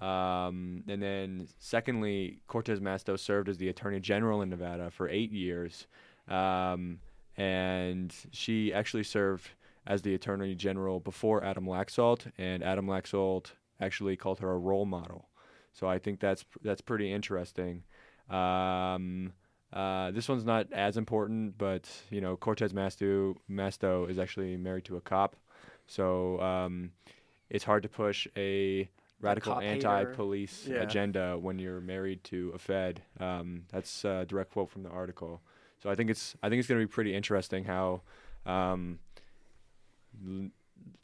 Um, 0.01 0.83
and 0.87 1.01
then, 1.01 1.47
secondly, 1.59 2.41
Cortez 2.47 2.79
Masto 2.79 3.17
served 3.17 3.49
as 3.49 3.57
the 3.57 3.69
Attorney 3.69 3.99
General 3.99 4.41
in 4.41 4.49
Nevada 4.49 4.91
for 4.91 5.09
eight 5.09 5.31
years. 5.31 5.87
Um, 6.27 6.99
and 7.37 8.13
she 8.31 8.73
actually 8.73 9.03
served 9.03 9.49
as 9.87 10.01
the 10.03 10.13
Attorney 10.13 10.53
General 10.53 10.99
before 10.99 11.43
Adam 11.43 11.65
Laxalt, 11.65 12.31
and 12.37 12.61
Adam 12.63 12.85
Laxalt 12.87 13.53
actually 13.79 14.15
called 14.17 14.39
her 14.39 14.51
a 14.51 14.57
role 14.57 14.85
model. 14.85 15.29
So 15.73 15.87
I 15.87 15.97
think 15.97 16.19
that's 16.19 16.45
that's 16.63 16.81
pretty 16.81 17.11
interesting. 17.11 17.83
Um, 18.29 19.33
uh, 19.73 20.11
this 20.11 20.27
one's 20.29 20.45
not 20.45 20.71
as 20.71 20.97
important, 20.97 21.57
but 21.57 21.89
you 22.09 22.21
know 22.21 22.35
Cortez 22.35 22.73
Masto 22.73 23.35
Masto 23.49 24.09
is 24.09 24.19
actually 24.19 24.57
married 24.57 24.85
to 24.85 24.97
a 24.97 25.01
cop, 25.01 25.35
so 25.87 26.39
um, 26.41 26.91
it's 27.49 27.63
hard 27.63 27.83
to 27.83 27.89
push 27.89 28.27
a 28.35 28.89
radical 29.19 29.53
anti-police 29.59 30.67
Yeah. 30.67 30.81
agenda 30.83 31.37
when 31.39 31.57
you're 31.59 31.81
married 31.81 32.23
to 32.25 32.51
a 32.53 32.57
Fed. 32.59 33.01
Um, 33.19 33.63
that's 33.71 34.05
a 34.05 34.25
direct 34.27 34.51
quote 34.51 34.69
from 34.69 34.83
the 34.83 34.89
article. 34.89 35.41
So 35.81 35.89
I 35.89 35.95
think 35.95 36.09
it's 36.09 36.35
I 36.43 36.49
think 36.49 36.59
it's 36.59 36.67
going 36.67 36.81
to 36.81 36.87
be 36.87 36.91
pretty 36.91 37.13
interesting 37.15 37.63
how 37.65 38.01
um, 38.45 38.99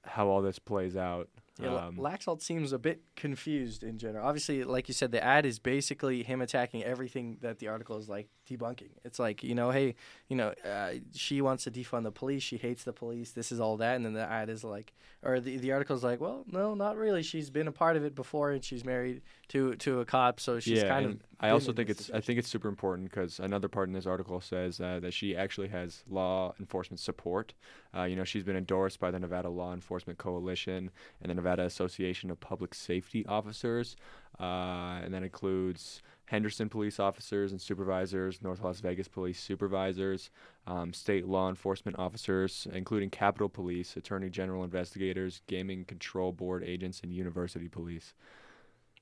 how 0.06 0.28
all 0.28 0.42
this 0.42 0.60
plays 0.60 0.96
out. 0.96 1.30
Yeah, 1.62 1.76
Um, 1.76 1.98
Laxalt 1.98 2.42
seems 2.42 2.74
a 2.74 2.80
bit 2.80 3.04
confused 3.16 3.84
in 3.84 4.00
general. 4.00 4.26
Obviously, 4.26 4.64
like 4.64 4.88
you 4.88 4.94
said, 4.94 5.12
the 5.12 5.24
ad 5.24 5.46
is 5.46 5.60
basically 5.60 6.24
him 6.24 6.42
attacking 6.42 6.84
everything 6.84 7.38
that 7.42 7.60
the 7.60 7.68
article 7.68 7.98
is 7.98 8.10
like 8.10 8.28
debunking. 8.58 8.90
It's 9.04 9.20
like, 9.20 9.44
you 9.44 9.56
know, 9.56 9.72
hey, 9.72 9.96
you 10.28 10.36
know, 10.36 10.54
uh, 10.66 10.94
she 11.14 11.42
wants 11.42 11.64
to 11.66 11.72
defund 11.72 12.04
the 12.04 12.12
police. 12.12 12.44
She 12.44 12.58
hates 12.58 12.84
the 12.84 12.94
police. 12.94 13.32
This 13.32 13.52
is 13.52 13.60
all 13.60 13.78
that. 13.78 13.96
And 13.96 14.06
then 14.06 14.14
the 14.14 14.30
ad 14.30 14.50
is 14.50 14.64
like, 14.64 14.94
or 15.24 15.40
the, 15.40 15.58
the 15.58 15.72
article 15.72 15.96
is 15.96 16.04
like, 16.04 16.20
well, 16.20 16.44
no, 16.52 16.74
not 16.76 16.98
really. 16.98 17.24
She's 17.24 17.50
been 17.50 17.68
a 17.68 17.72
part 17.72 17.96
of 17.96 18.04
it 18.04 18.16
before 18.16 18.52
and 18.52 18.64
she's 18.64 18.84
married 18.84 19.22
to 19.50 19.76
to 19.76 20.02
a 20.02 20.06
cop. 20.06 20.40
So 20.40 20.60
she's 20.60 20.82
yeah, 20.82 20.90
kind 20.90 21.06
of. 21.06 21.20
I 21.40 21.50
also 21.50 21.74
think 21.74 21.90
it's 21.90 22.10
I 22.14 22.22
think 22.22 22.40
it's 22.40 22.48
super 22.48 22.68
important 22.68 23.10
because 23.10 23.40
another 23.40 23.68
part 23.68 23.88
in 23.88 23.94
this 23.94 24.06
article 24.06 24.42
says 24.42 24.80
uh, 24.80 25.00
that 25.02 25.14
she 25.14 25.36
actually 25.36 25.70
has 25.70 26.04
law 26.10 26.54
enforcement 26.60 27.00
support. 27.00 27.54
Uh, 27.96 28.04
you 28.04 28.16
know, 28.16 28.24
she's 28.24 28.44
been 28.44 28.56
endorsed 28.56 29.00
by 29.00 29.12
the 29.12 29.20
Nevada 29.20 29.50
Law 29.50 29.74
Enforcement 29.74 30.18
Coalition 30.18 30.90
and 31.22 31.30
the 31.30 31.36
Nevada 31.36 31.64
Association 31.64 32.32
of 32.32 32.40
Public 32.40 32.74
Safety 32.74 33.26
Officers, 33.28 33.96
uh, 34.40 35.00
and 35.04 35.14
that 35.14 35.24
includes 35.24 36.02
Henderson 36.26 36.70
police 36.70 37.00
officers 37.00 37.52
and 37.52 37.62
supervisors, 37.62 38.42
North 38.42 38.62
Las 38.62 38.80
Vegas 38.80 39.08
police 39.08 39.40
supervisors, 39.40 40.30
um, 40.66 40.94
state 40.94 41.28
law 41.28 41.50
enforcement 41.50 42.00
officers, 42.00 42.68
including 42.74 43.10
Capitol 43.10 43.50
Police, 43.50 43.98
Attorney 43.98 44.30
General 44.30 44.64
investigators, 44.64 45.42
Gaming 45.48 45.86
Control 45.86 46.32
Board 46.32 46.64
agents, 46.64 47.02
and 47.04 47.14
University 47.14 47.68
Police. 47.68 48.14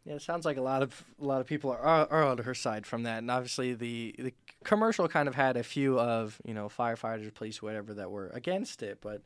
Yeah, 0.03 0.15
it 0.15 0.23
sounds 0.23 0.45
like 0.45 0.57
a 0.57 0.61
lot 0.61 0.81
of 0.81 1.03
a 1.21 1.25
lot 1.25 1.41
of 1.41 1.47
people 1.47 1.69
are, 1.69 1.79
are, 1.79 2.23
on 2.23 2.39
her 2.39 2.55
side 2.55 2.87
from 2.87 3.03
that, 3.03 3.19
and 3.19 3.29
obviously 3.29 3.75
the 3.75 4.15
the 4.17 4.33
commercial 4.63 5.07
kind 5.07 5.27
of 5.27 5.35
had 5.35 5.57
a 5.57 5.63
few 5.63 5.99
of 5.99 6.41
you 6.43 6.55
know 6.55 6.69
firefighters, 6.69 7.31
police, 7.33 7.61
whatever 7.61 7.93
that 7.93 8.09
were 8.09 8.29
against 8.29 8.81
it, 8.81 8.97
but 8.99 9.21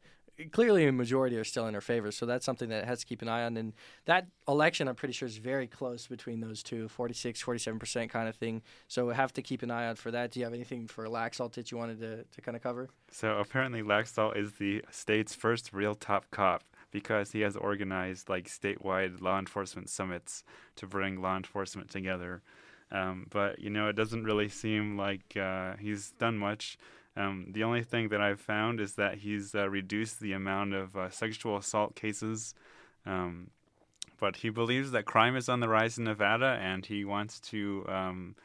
clearly 0.51 0.87
a 0.87 0.91
majority 0.91 1.37
are 1.37 1.43
still 1.43 1.67
in 1.67 1.73
her 1.73 1.81
favor. 1.81 2.11
So 2.11 2.25
that's 2.25 2.45
something 2.45 2.69
that 2.69 2.85
has 2.85 2.99
to 2.99 3.05
keep 3.05 3.21
an 3.21 3.29
eye 3.29 3.43
on. 3.43 3.57
And 3.57 3.73
that 4.05 4.27
election, 4.47 4.87
I'm 4.87 4.95
pretty 4.95 5.13
sure, 5.13 5.27
is 5.27 5.37
very 5.37 5.67
close 5.67 6.07
between 6.07 6.41
those 6.41 6.63
two, 6.63 6.87
46, 6.87 7.41
47 7.41 7.79
percent 7.79 8.11
kind 8.11 8.27
of 8.27 8.35
thing. 8.35 8.61
So 8.87 9.07
we 9.07 9.15
have 9.15 9.33
to 9.33 9.41
keep 9.41 9.63
an 9.63 9.71
eye 9.71 9.87
out 9.87 9.97
for 9.97 10.11
that. 10.11 10.31
Do 10.31 10.39
you 10.39 10.45
have 10.45 10.53
anything 10.53 10.87
for 10.87 11.05
Laxalt 11.05 11.53
that 11.53 11.71
you 11.71 11.77
wanted 11.77 11.99
to, 11.99 12.23
to 12.23 12.41
kind 12.41 12.55
of 12.55 12.63
cover? 12.63 12.89
So 13.11 13.37
apparently, 13.37 13.81
Laxalt 13.81 14.37
is 14.37 14.53
the 14.53 14.83
state's 14.91 15.35
first 15.35 15.73
real 15.73 15.95
top 15.95 16.29
cop 16.31 16.63
because 16.91 17.31
he 17.31 17.41
has 17.41 17.57
organized 17.57 18.29
like 18.29 18.47
statewide 18.47 19.21
law 19.21 19.37
enforcement 19.37 19.89
summits 19.89 20.43
to 20.77 20.87
bring 20.87 21.21
law 21.21 21.35
enforcement 21.35 21.89
together. 21.89 22.41
Um, 22.91 23.27
but 23.29 23.59
you 23.59 23.69
know, 23.69 23.89
it 23.89 23.95
doesn't 23.95 24.23
really 24.23 24.47
seem 24.49 24.97
like 24.97 25.35
uh, 25.35 25.75
he's 25.77 26.11
done 26.11 26.37
much. 26.37 26.77
Um, 27.17 27.47
the 27.51 27.63
only 27.63 27.83
thing 27.83 28.09
that 28.09 28.21
I've 28.21 28.41
found 28.41 28.79
is 28.79 28.95
that 28.95 29.19
he's 29.19 29.55
uh, 29.55 29.69
reduced 29.69 30.19
the 30.19 30.33
amount 30.33 30.73
of 30.73 30.95
uh, 30.97 31.09
sexual 31.09 31.57
assault 31.57 31.95
cases. 31.95 32.53
Um, 33.05 33.51
but 34.19 34.37
he 34.37 34.49
believes 34.49 34.91
that 34.91 35.05
crime 35.05 35.35
is 35.35 35.49
on 35.49 35.59
the 35.59 35.69
rise 35.69 35.97
in 35.97 36.05
Nevada, 36.05 36.57
and 36.61 36.85
he 36.85 37.05
wants 37.05 37.39
to, 37.41 37.85
um, 37.87 38.35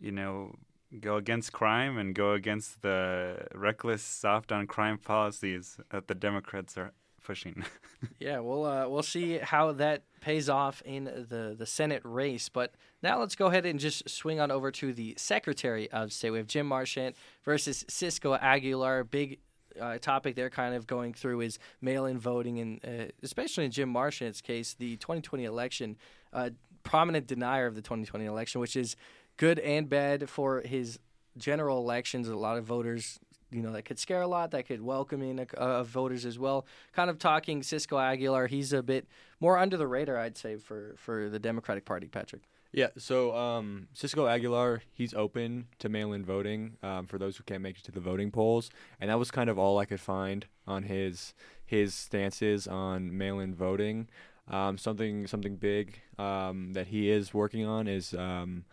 you 0.00 0.12
know, 0.12 0.56
go 0.98 1.16
against 1.16 1.52
crime 1.52 1.98
and 1.98 2.14
go 2.14 2.32
against 2.32 2.82
the 2.82 3.46
reckless, 3.54 4.02
soft 4.02 4.50
on 4.50 4.66
crime 4.66 4.98
policies 4.98 5.78
that 5.90 6.08
the 6.08 6.14
Democrats 6.14 6.76
are 6.76 6.92
pushing. 7.22 7.64
yeah, 8.18 8.38
we'll 8.40 8.64
uh, 8.64 8.88
we'll 8.88 9.02
see 9.02 9.38
how 9.38 9.72
that 9.72 10.02
pays 10.20 10.48
off 10.48 10.82
in 10.84 11.04
the 11.04 11.54
the 11.56 11.66
Senate 11.66 12.02
race. 12.04 12.48
But 12.48 12.74
now 13.02 13.20
let's 13.20 13.34
go 13.34 13.46
ahead 13.46 13.66
and 13.66 13.78
just 13.78 14.08
swing 14.08 14.40
on 14.40 14.50
over 14.50 14.70
to 14.72 14.92
the 14.92 15.14
Secretary 15.16 15.90
of 15.90 16.12
State. 16.12 16.30
We 16.30 16.38
have 16.38 16.46
Jim 16.46 16.66
Marchant 16.66 17.16
versus 17.44 17.84
Cisco 17.88 18.34
Aguilar. 18.34 19.04
Big 19.04 19.38
uh, 19.80 19.98
topic 19.98 20.34
they're 20.34 20.50
kind 20.50 20.74
of 20.74 20.86
going 20.86 21.14
through 21.14 21.42
is 21.42 21.58
mail-in 21.80 22.18
voting, 22.18 22.58
and 22.58 22.80
uh, 22.84 23.04
especially 23.22 23.64
in 23.64 23.70
Jim 23.70 23.88
Marchant's 23.88 24.40
case, 24.40 24.74
the 24.74 24.96
2020 24.96 25.44
election. 25.44 25.96
Uh, 26.32 26.50
prominent 26.82 27.26
denier 27.26 27.66
of 27.66 27.74
the 27.74 27.82
2020 27.82 28.24
election, 28.24 28.60
which 28.60 28.74
is 28.74 28.96
good 29.36 29.58
and 29.58 29.88
bad 29.88 30.28
for 30.28 30.60
his 30.62 30.98
general 31.36 31.78
elections. 31.78 32.28
A 32.28 32.36
lot 32.36 32.56
of 32.56 32.64
voters 32.64 33.18
you 33.50 33.62
know 33.62 33.72
that 33.72 33.84
could 33.84 33.98
scare 33.98 34.22
a 34.22 34.28
lot 34.28 34.50
that 34.50 34.66
could 34.66 34.80
welcome 34.82 35.22
in 35.22 35.46
uh, 35.56 35.82
voters 35.82 36.24
as 36.24 36.38
well. 36.38 36.66
Kind 36.92 37.10
of 37.10 37.18
talking 37.18 37.62
cisco 37.62 37.98
aguilar 37.98 38.46
he's 38.46 38.72
a 38.72 38.82
bit 38.82 39.06
more 39.40 39.58
under 39.58 39.76
the 39.76 39.86
radar 39.86 40.18
i'd 40.18 40.36
say 40.36 40.56
for 40.56 40.94
for 40.96 41.28
the 41.28 41.38
democratic 41.38 41.84
party 41.84 42.06
patrick. 42.06 42.42
Yeah, 42.72 42.88
so 42.96 43.34
um, 43.34 43.88
Cisco 43.94 44.28
Aguilar, 44.28 44.82
he's 44.92 45.12
open 45.12 45.66
to 45.80 45.88
mail-in 45.88 46.24
voting 46.24 46.76
um, 46.84 47.06
for 47.06 47.18
those 47.18 47.36
who 47.36 47.42
can't 47.42 47.62
make 47.62 47.78
it 47.78 47.84
to 47.84 47.92
the 47.92 47.98
voting 47.98 48.30
polls, 48.30 48.70
and 49.00 49.10
that 49.10 49.18
was 49.18 49.32
kind 49.32 49.50
of 49.50 49.58
all 49.58 49.78
I 49.78 49.86
could 49.86 50.00
find 50.00 50.46
on 50.68 50.84
his 50.84 51.34
his 51.66 51.94
stances 51.94 52.68
on 52.68 53.16
mail-in 53.16 53.54
voting. 53.56 54.08
Um, 54.46 54.78
something 54.78 55.26
something 55.26 55.56
big 55.56 56.00
um, 56.18 56.72
that 56.74 56.88
he 56.88 57.10
is 57.10 57.34
working 57.34 57.66
on 57.66 57.88
is 57.88 58.14
um, 58.14 58.64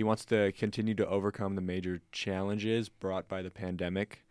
he 0.00 0.04
wants 0.04 0.24
to 0.24 0.50
continue 0.52 0.94
to 0.94 1.06
overcome 1.06 1.56
the 1.56 1.60
major 1.60 2.00
challenges 2.10 2.88
brought 2.88 3.28
by 3.28 3.42
the 3.42 3.50
pandemic. 3.50 4.24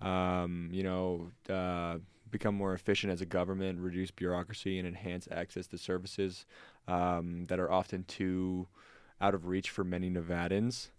Um, 0.00 0.68
you 0.70 0.84
know, 0.84 1.32
uh, 1.52 1.98
become 2.30 2.54
more 2.54 2.74
efficient 2.74 3.12
as 3.12 3.22
a 3.22 3.26
government, 3.26 3.80
reduce 3.80 4.12
bureaucracy, 4.12 4.78
and 4.78 4.86
enhance 4.86 5.26
access 5.32 5.66
to 5.66 5.78
services 5.78 6.46
um, 6.86 7.46
that 7.48 7.58
are 7.58 7.72
often 7.72 8.04
too 8.04 8.68
out 9.20 9.34
of 9.34 9.46
reach 9.46 9.68
for 9.68 9.82
many 9.82 10.08
Nevadans. 10.08 10.90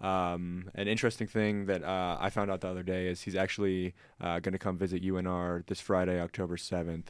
Um, 0.00 0.70
an 0.76 0.86
interesting 0.86 1.26
thing 1.26 1.66
that 1.66 1.82
uh, 1.82 2.18
I 2.20 2.30
found 2.30 2.52
out 2.52 2.60
the 2.60 2.68
other 2.68 2.84
day 2.84 3.08
is 3.08 3.22
he's 3.22 3.34
actually 3.34 3.94
uh, 4.20 4.38
going 4.38 4.52
to 4.52 4.60
come 4.60 4.78
visit 4.78 5.02
UNR 5.02 5.66
this 5.66 5.80
Friday, 5.80 6.20
October 6.20 6.56
7th. 6.56 7.06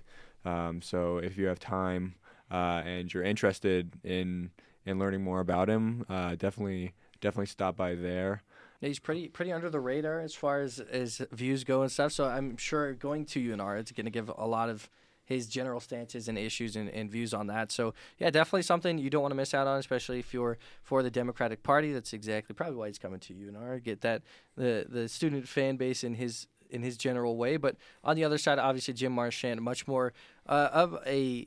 Um, 0.47 0.81
so 0.81 1.19
if 1.19 1.37
you 1.37 1.49
have 1.49 1.59
time 1.59 2.14
uh, 2.50 2.81
and 2.87 3.12
you're 3.12 3.23
interested 3.23 3.93
in 4.02 4.52
in 4.85 4.99
learning 4.99 5.23
more 5.23 5.41
about 5.41 5.69
him, 5.69 6.05
uh, 6.09 6.35
definitely 6.37 6.93
definitely 7.21 7.47
stop 7.47 7.77
by 7.77 7.95
there. 7.95 8.43
He's 8.81 8.99
pretty 8.99 9.29
pretty 9.29 9.53
under 9.53 9.71
the 9.71 9.81
radar 9.81 10.21
as 10.21 10.35
far 10.35 10.61
as 10.61 10.81
as 10.81 11.23
views 11.31 11.65
go 11.65 11.83
and 11.83 11.91
stuff. 11.91 12.12
So 12.12 12.27
I'm 12.27 12.57
sure 12.57 12.95
going 12.95 13.25
to 13.27 13.41
UNR, 13.41 13.79
it's 13.79 13.93
going 13.93 14.07
to 14.07 14.11
give 14.11 14.31
a 14.37 14.47
lot 14.47 14.69
of 14.69 14.91
his 15.25 15.47
general 15.47 15.79
stances 15.79 16.29
and 16.29 16.37
issues 16.37 16.75
and, 16.75 16.89
and 16.89 17.09
views 17.11 17.33
on 17.33 17.47
that. 17.47 17.71
So 17.71 17.95
yeah, 18.19 18.31
definitely 18.31 18.62
something 18.62 18.99
you 18.99 19.09
don't 19.09 19.23
want 19.23 19.33
to 19.33 19.37
miss 19.37 19.55
out 19.55 19.67
on, 19.67 19.79
especially 19.79 20.19
if 20.19 20.35
you're 20.35 20.59
for 20.83 21.03
the 21.03 21.11
Democratic 21.11 21.62
Party. 21.62 21.93
That's 21.93 22.12
exactly 22.12 22.55
probably 22.55 22.77
why 22.77 22.89
he's 22.89 22.99
coming 22.99 23.21
to 23.21 23.35
UNR. 23.35 23.83
Get 23.83 24.01
that 24.01 24.23
the 24.57 24.87
the 24.89 25.09
student 25.09 25.49
fan 25.49 25.77
base 25.77 26.03
in 26.03 26.15
his 26.15 26.49
in 26.73 26.83
his 26.83 26.97
general 26.97 27.37
way. 27.37 27.57
But 27.57 27.77
on 28.03 28.17
the 28.17 28.25
other 28.25 28.39
side, 28.39 28.59
obviously 28.59 28.95
Jim 28.95 29.12
Marchant, 29.12 29.61
much 29.61 29.87
more 29.87 30.12
uh, 30.47 30.71
of 30.73 30.99
a, 31.07 31.47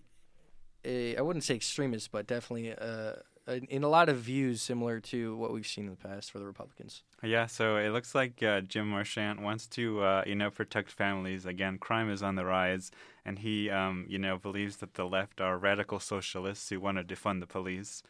a 0.86 1.18
I 1.18 1.22
wouldn't 1.22 1.44
say 1.44 1.56
extremist, 1.56 2.12
but 2.12 2.28
definitely 2.28 2.74
uh, 2.74 3.14
in 3.48 3.84
a 3.84 3.88
lot 3.88 4.10
of 4.10 4.18
views 4.18 4.62
similar 4.62 5.00
to 5.00 5.36
what 5.38 5.54
we've 5.54 5.68
seen 5.68 5.86
in 5.86 5.92
the 5.92 5.98
past 5.98 6.32
for 6.32 6.40
the 6.40 6.46
Republicans. 6.46 7.04
Yeah, 7.22 7.46
so 7.46 7.78
it 7.78 7.90
looks 7.90 8.16
like 8.16 8.42
uh, 8.42 8.62
Jim 8.62 8.90
Marchant 8.90 9.42
wants 9.42 9.68
to, 9.68 10.02
uh, 10.02 10.24
you 10.26 10.36
know, 10.36 10.50
protect 10.50 10.92
families. 10.92 11.46
Again, 11.46 11.78
crime 11.78 12.10
is 12.10 12.24
on 12.24 12.36
the 12.36 12.46
rise, 12.46 12.92
and 13.24 13.40
he, 13.40 13.70
um, 13.70 14.06
you 14.08 14.18
know, 14.18 14.38
believes 14.38 14.78
that 14.78 14.96
the 14.96 15.06
left 15.06 15.42
are 15.42 15.58
radical 15.58 16.00
socialists 16.00 16.70
who 16.70 16.80
want 16.80 16.98
to 16.98 17.04
defund 17.04 17.40
the 17.40 17.48
police. 17.48 18.02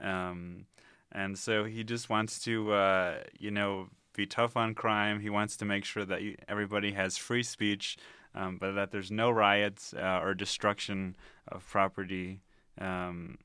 Um, 0.00 0.66
and 1.12 1.38
so 1.38 1.64
he 1.64 1.84
just 1.84 2.10
wants 2.10 2.42
to, 2.44 2.72
uh, 2.72 3.14
you 3.38 3.50
know, 3.50 3.88
be 4.14 4.26
tough 4.26 4.56
on 4.56 4.74
crime. 4.74 5.20
He 5.20 5.30
wants 5.30 5.56
to 5.58 5.64
make 5.64 5.84
sure 5.84 6.04
that 6.04 6.20
everybody 6.46 6.92
has 6.92 7.16
free 7.16 7.42
speech, 7.42 7.96
um, 8.34 8.58
but 8.58 8.72
that 8.72 8.90
there's 8.90 9.10
no 9.10 9.30
riots 9.30 9.94
uh, 9.94 10.20
or 10.22 10.34
destruction 10.34 11.16
of 11.48 11.66
property. 11.68 12.40
Um, 12.80 13.38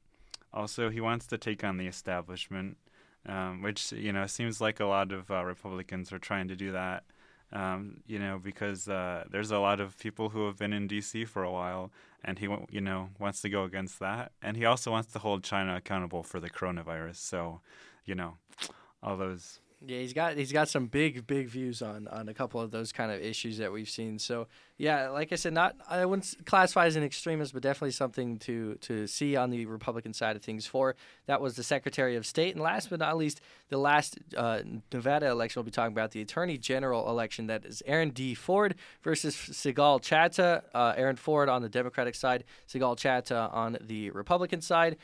also, 0.53 0.89
he 0.89 0.99
wants 0.99 1.27
to 1.27 1.37
take 1.37 1.63
on 1.63 1.77
the 1.77 1.87
establishment, 1.87 2.77
um, 3.25 3.61
which 3.61 3.91
you 3.91 4.11
know 4.11 4.25
seems 4.25 4.59
like 4.59 4.79
a 4.79 4.85
lot 4.85 5.11
of 5.11 5.29
uh, 5.29 5.43
Republicans 5.43 6.11
are 6.11 6.19
trying 6.19 6.47
to 6.47 6.55
do 6.55 6.71
that. 6.71 7.03
Um, 7.51 8.01
you 8.05 8.19
know, 8.19 8.39
because 8.43 8.87
uh, 8.87 9.23
there's 9.31 9.49
a 9.49 9.57
lot 9.57 9.79
of 9.79 9.97
people 9.97 10.29
who 10.29 10.45
have 10.45 10.57
been 10.57 10.71
in 10.71 10.87
D.C. 10.87 11.25
for 11.25 11.43
a 11.43 11.51
while, 11.51 11.91
and 12.23 12.37
he, 12.37 12.47
you 12.69 12.81
know, 12.81 13.09
wants 13.17 13.41
to 13.41 13.49
go 13.49 13.63
against 13.63 13.99
that. 13.99 14.33
And 14.43 14.55
he 14.55 14.65
also 14.65 14.91
wants 14.91 15.11
to 15.13 15.19
hold 15.19 15.43
China 15.43 15.75
accountable 15.75 16.21
for 16.21 16.39
the 16.39 16.49
coronavirus. 16.49 17.15
So, 17.15 17.61
you 18.05 18.13
know, 18.13 18.37
all 19.01 19.17
those 19.17 19.61
yeah, 19.85 19.99
he's 19.99 20.11
got 20.11 20.35
he's 20.35 20.51
got 20.51 20.67
some 20.67 20.87
big 20.87 21.25
big 21.25 21.47
views 21.47 21.81
on 21.81 22.09
on 22.09 22.27
a 22.27 22.33
couple 22.33 22.59
of 22.59 22.69
those 22.69 22.91
kind 22.91 23.11
of 23.11 23.21
issues 23.21 23.59
that 23.59 23.71
we've 23.71 23.89
seen. 23.89 24.19
So 24.19 24.47
yeah, 24.77 25.07
like 25.09 25.31
I 25.31 25.35
said, 25.35 25.53
not 25.53 25.75
I 25.89 26.03
wouldn't 26.05 26.45
classify 26.45 26.85
as 26.85 26.97
an 26.97 27.03
extremist, 27.03 27.53
but 27.53 27.63
definitely 27.63 27.91
something 27.91 28.39
to 28.39 28.75
to 28.75 29.07
see 29.07 29.37
on 29.37 29.51
the 29.51 29.65
Republican 29.67 30.13
side 30.13 30.35
of 30.35 30.41
things. 30.41 30.67
For 30.67 30.97
that 31.27 31.39
was 31.39 31.55
the 31.55 31.63
Secretary 31.63 32.17
of 32.17 32.25
State, 32.25 32.55
and 32.55 32.63
last 32.63 32.89
but 32.89 32.99
not 32.99 33.15
least, 33.15 33.39
the 33.69 33.77
last 33.77 34.17
uh, 34.35 34.63
Nevada 34.91 35.27
election 35.29 35.61
we'll 35.61 35.65
be 35.65 35.71
talking 35.71 35.93
about 35.93 36.11
the 36.11 36.21
Attorney 36.21 36.57
General 36.57 37.09
election. 37.09 37.47
That 37.47 37.63
is 37.63 37.81
Aaron 37.85 38.09
D. 38.09 38.33
Ford 38.33 38.75
versus 39.01 39.33
Sigal 39.33 40.01
Chattah. 40.01 40.63
Uh, 40.73 40.93
Aaron 40.97 41.15
Ford 41.15 41.47
on 41.47 41.61
the 41.61 41.69
Democratic 41.69 42.15
side, 42.15 42.43
Sigal 42.67 42.97
Chattah 42.97 43.49
on 43.53 43.77
the 43.79 44.09
Republican 44.11 44.59
side 44.59 44.97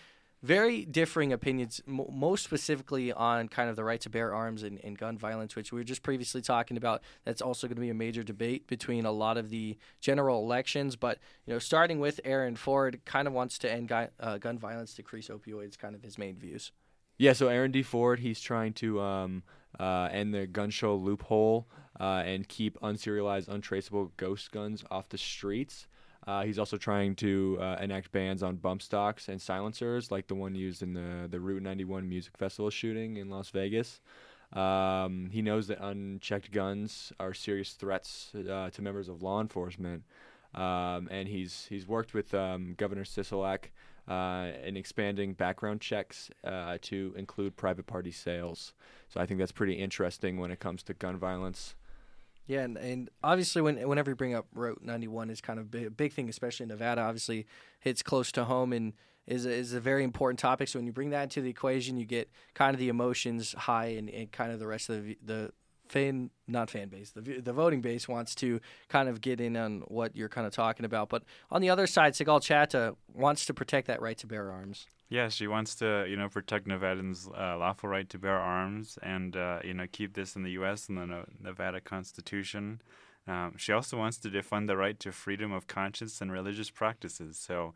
very 0.45 0.85
differing 0.85 1.33
opinions, 1.33 1.81
m- 1.87 2.05
most 2.11 2.43
specifically 2.43 3.11
on 3.11 3.47
kind 3.47 3.69
of 3.69 3.75
the 3.75 3.83
right 3.83 3.99
to 4.01 4.09
bear 4.09 4.33
arms 4.33 4.63
and, 4.63 4.79
and, 4.83 4.97
gun 4.97 5.17
violence, 5.17 5.55
which 5.55 5.71
we 5.71 5.79
were 5.79 5.83
just 5.83 6.03
previously 6.03 6.41
talking 6.41 6.77
about. 6.77 7.01
That's 7.25 7.41
also 7.41 7.67
going 7.67 7.75
to 7.75 7.81
be 7.81 7.89
a 7.89 7.95
major 7.95 8.23
debate 8.23 8.67
between 8.67 9.05
a 9.05 9.11
lot 9.11 9.37
of 9.37 9.49
the 9.49 9.77
general 9.99 10.43
elections. 10.43 10.95
But 10.95 11.17
you 11.45 11.53
know, 11.53 11.59
starting 11.59 11.99
with 11.99 12.19
Aaron 12.23 12.55
Ford, 12.55 13.01
kind 13.05 13.27
of 13.27 13.33
wants 13.33 13.57
to 13.59 13.71
end 13.71 13.87
gu- 13.87 14.09
uh, 14.19 14.37
gun 14.37 14.59
violence, 14.59 14.93
decrease 14.93 15.29
opioids, 15.29 15.77
kind 15.77 15.95
of 15.95 16.03
his 16.03 16.17
main 16.17 16.37
views. 16.37 16.71
Yeah, 17.17 17.33
so 17.33 17.47
Aaron 17.47 17.71
D. 17.71 17.81
Ford, 17.81 18.19
he's 18.19 18.41
trying 18.41 18.73
to 18.73 19.01
um, 19.01 19.43
uh, 19.79 20.09
end 20.11 20.33
the 20.33 20.45
gun 20.45 20.69
show 20.69 20.95
loophole 20.95 21.67
uh, 21.99 22.23
and 22.25 22.47
keep 22.47 22.79
unserialized, 22.81 23.47
untraceable 23.47 24.11
ghost 24.17 24.51
guns 24.51 24.83
off 24.91 25.09
the 25.09 25.17
streets. 25.17 25.87
Uh, 26.27 26.43
he's 26.43 26.57
also 26.57 26.77
trying 26.77 27.15
to 27.15 27.57
uh, 27.61 27.77
enact 27.81 28.11
bans 28.11 28.41
on 28.41 28.55
bump 28.55 28.81
stocks 28.81 29.29
and 29.29 29.41
silencers, 29.41 30.11
like 30.11 30.27
the 30.27 30.35
one 30.35 30.55
used 30.55 30.81
in 30.81 30.93
the 30.93 31.27
the 31.29 31.39
Route 31.39 31.61
91 31.61 32.07
Music 32.09 32.35
Festival 32.37 32.69
shooting 32.69 33.17
in 33.17 33.29
Las 33.29 33.49
Vegas. 33.49 34.01
Um, 34.53 35.29
he 35.31 35.41
knows 35.41 35.67
that 35.67 35.83
unchecked 35.83 36.51
guns 36.51 37.11
are 37.19 37.33
serious 37.33 37.73
threats 37.73 38.31
uh, 38.35 38.69
to 38.69 38.81
members 38.81 39.09
of 39.09 39.21
law 39.21 39.41
enforcement, 39.41 40.03
um, 40.53 41.07
and 41.11 41.27
he's 41.27 41.67
he's 41.69 41.87
worked 41.87 42.13
with 42.13 42.33
um, 42.33 42.73
Governor 42.77 43.03
Sisolak 43.03 43.71
uh, 44.07 44.51
in 44.63 44.77
expanding 44.77 45.33
background 45.33 45.81
checks 45.81 46.29
uh, 46.43 46.77
to 46.81 47.13
include 47.17 47.55
private 47.55 47.85
party 47.85 48.11
sales. 48.11 48.73
So 49.09 49.19
I 49.19 49.25
think 49.25 49.39
that's 49.39 49.51
pretty 49.51 49.73
interesting 49.73 50.37
when 50.37 50.51
it 50.51 50.59
comes 50.59 50.83
to 50.83 50.93
gun 50.93 51.17
violence. 51.17 51.75
Yeah, 52.47 52.61
and, 52.61 52.77
and 52.77 53.09
obviously, 53.23 53.61
when 53.61 53.87
whenever 53.87 54.11
you 54.11 54.15
bring 54.15 54.35
up 54.35 54.45
Route 54.53 54.81
91 54.83 55.29
is 55.29 55.41
kind 55.41 55.59
of 55.59 55.73
a 55.73 55.89
big, 55.89 56.13
thing, 56.13 56.29
especially 56.29 56.65
in 56.65 56.69
Nevada. 56.69 57.01
Obviously, 57.01 57.47
hits 57.79 58.03
close 58.03 58.31
to 58.33 58.45
home 58.45 58.71
and 58.71 58.93
is 59.25 59.45
a, 59.45 59.51
is 59.51 59.73
a 59.73 59.79
very 59.79 60.03
important 60.03 60.37
topic. 60.37 60.67
So 60.67 60.77
when 60.77 60.85
you 60.85 60.93
bring 60.93 61.09
that 61.09 61.23
into 61.23 61.41
the 61.41 61.49
equation, 61.49 61.97
you 61.97 62.05
get 62.05 62.29
kind 62.53 62.73
of 62.75 62.79
the 62.79 62.89
emotions 62.89 63.53
high, 63.57 63.87
and, 63.87 64.09
and 64.09 64.31
kind 64.31 64.51
of 64.51 64.59
the 64.59 64.67
rest 64.67 64.89
of 64.89 65.03
the 65.03 65.17
the 65.25 65.51
fan 65.87 66.29
not 66.47 66.69
fan 66.69 66.89
base 66.89 67.11
the 67.11 67.21
the 67.21 67.53
voting 67.53 67.81
base 67.81 68.07
wants 68.07 68.35
to 68.35 68.59
kind 68.89 69.07
of 69.07 69.21
get 69.21 69.39
in 69.39 69.55
on 69.55 69.81
what 69.87 70.15
you're 70.15 70.29
kind 70.29 70.47
of 70.47 70.53
talking 70.53 70.85
about. 70.85 71.09
But 71.09 71.23
on 71.51 71.61
the 71.61 71.69
other 71.69 71.87
side, 71.87 72.13
Sigal 72.13 72.41
Chattah 72.41 72.95
wants 73.13 73.45
to 73.45 73.53
protect 73.53 73.87
that 73.87 74.01
right 74.01 74.17
to 74.17 74.27
bear 74.27 74.51
arms. 74.51 74.87
Yeah, 75.09 75.29
she 75.29 75.45
wants 75.47 75.75
to, 75.75 76.05
you 76.09 76.17
know, 76.17 76.29
protect 76.29 76.67
Nevadans' 76.67 77.27
uh, 77.27 77.57
lawful 77.57 77.89
right 77.89 78.09
to 78.09 78.17
bear 78.17 78.37
arms 78.37 78.97
and, 79.03 79.37
uh, 79.37 79.59
you 79.63 79.73
know, 79.73 79.85
keep 79.91 80.15
this 80.15 80.35
in 80.35 80.41
the 80.41 80.51
U.S. 80.51 80.89
and 80.89 80.97
the 80.97 81.25
Nevada 81.39 81.79
Constitution. 81.79 82.81
Um, 83.27 83.53
she 83.57 83.71
also 83.71 83.97
wants 83.97 84.17
to 84.17 84.29
defend 84.29 84.67
the 84.67 84.77
right 84.77 84.99
to 84.99 85.11
freedom 85.11 85.51
of 85.51 85.67
conscience 85.67 86.21
and 86.21 86.31
religious 86.31 86.71
practices. 86.71 87.37
So 87.37 87.75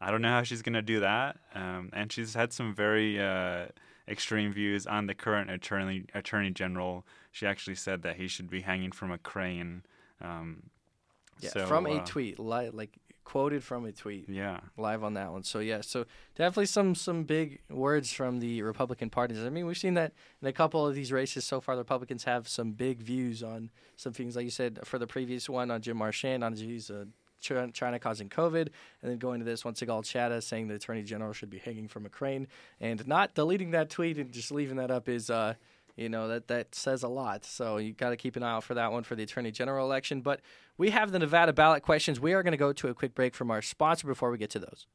I 0.00 0.10
don't 0.10 0.22
know 0.22 0.30
how 0.30 0.42
she's 0.42 0.62
going 0.62 0.74
to 0.74 0.82
do 0.82 1.00
that. 1.00 1.38
Um, 1.54 1.90
and 1.92 2.10
she's 2.10 2.34
had 2.34 2.52
some 2.52 2.74
very 2.74 3.20
uh, 3.20 3.66
extreme 4.08 4.52
views 4.52 4.86
on 4.86 5.06
the 5.06 5.14
current 5.14 5.50
attorney 5.50 6.04
attorney 6.14 6.50
general. 6.50 7.06
She 7.32 7.46
actually 7.46 7.76
said 7.76 8.02
that 8.02 8.16
he 8.16 8.28
should 8.28 8.50
be 8.50 8.62
hanging 8.62 8.92
from 8.92 9.10
a 9.10 9.18
crane. 9.18 9.84
Um, 10.20 10.64
yeah, 11.40 11.50
so, 11.50 11.66
from 11.66 11.86
a 11.86 11.96
uh, 11.96 12.04
tweet, 12.04 12.38
li- 12.38 12.70
like 12.70 12.98
quoted 13.30 13.62
from 13.62 13.84
a 13.84 13.92
tweet. 13.92 14.28
Yeah, 14.28 14.58
live 14.76 15.04
on 15.04 15.14
that 15.14 15.30
one. 15.30 15.44
So 15.44 15.60
yeah, 15.60 15.82
so 15.82 16.04
definitely 16.34 16.66
some 16.66 16.94
some 16.96 17.22
big 17.22 17.60
words 17.70 18.12
from 18.12 18.40
the 18.40 18.62
Republican 18.62 19.08
parties. 19.08 19.38
I 19.38 19.50
mean, 19.50 19.66
we've 19.66 19.78
seen 19.78 19.94
that 19.94 20.12
in 20.42 20.48
a 20.48 20.52
couple 20.52 20.84
of 20.86 20.96
these 20.96 21.12
races 21.12 21.44
so 21.44 21.60
far. 21.60 21.76
The 21.76 21.82
Republicans 21.82 22.24
have 22.24 22.48
some 22.48 22.72
big 22.72 23.00
views 23.00 23.42
on 23.42 23.70
some 23.96 24.12
things, 24.12 24.34
like 24.34 24.44
you 24.44 24.50
said 24.50 24.80
for 24.84 24.98
the 24.98 25.06
previous 25.06 25.48
one 25.48 25.70
on 25.70 25.80
Jim 25.80 25.98
Marchant 25.98 26.42
on 26.42 26.56
geez, 26.56 26.90
uh, 26.90 27.04
China 27.40 27.98
causing 27.98 28.28
COVID, 28.28 28.68
and 29.02 29.10
then 29.10 29.18
going 29.18 29.40
to 29.40 29.44
this 29.44 29.64
once 29.64 29.82
again, 29.82 30.02
Chattah 30.02 30.42
saying 30.42 30.68
the 30.68 30.74
Attorney 30.74 31.02
General 31.02 31.32
should 31.32 31.50
be 31.50 31.58
hanging 31.58 31.88
from 31.88 32.06
a 32.06 32.08
crane, 32.08 32.46
and 32.80 33.06
not 33.06 33.34
deleting 33.34 33.72
that 33.72 33.90
tweet 33.90 34.18
and 34.18 34.32
just 34.32 34.52
leaving 34.52 34.76
that 34.76 34.90
up 34.90 35.08
is. 35.08 35.30
Uh, 35.30 35.54
you 35.96 36.08
know 36.08 36.28
that 36.28 36.48
that 36.48 36.74
says 36.74 37.02
a 37.02 37.08
lot. 37.08 37.44
So 37.44 37.76
you 37.76 37.92
got 37.92 38.10
to 38.10 38.16
keep 38.16 38.36
an 38.36 38.42
eye 38.42 38.52
out 38.52 38.64
for 38.64 38.74
that 38.74 38.90
one 38.90 39.02
for 39.02 39.14
the 39.14 39.22
Attorney 39.22 39.50
General 39.50 39.84
election. 39.84 40.22
But 40.22 40.40
we 40.78 40.90
have 40.90 41.12
the 41.12 41.18
Nevada 41.18 41.52
ballot 41.52 41.82
questions. 41.82 42.18
We 42.18 42.32
are 42.32 42.42
going 42.42 42.52
to 42.52 42.56
go 42.56 42.72
to 42.72 42.88
a 42.88 42.94
quick 42.94 43.14
break 43.14 43.34
from 43.34 43.50
our 43.50 43.60
sponsor 43.60 44.06
before 44.06 44.30
we 44.30 44.38
get 44.38 44.50
to 44.50 44.58
those. 44.58 44.86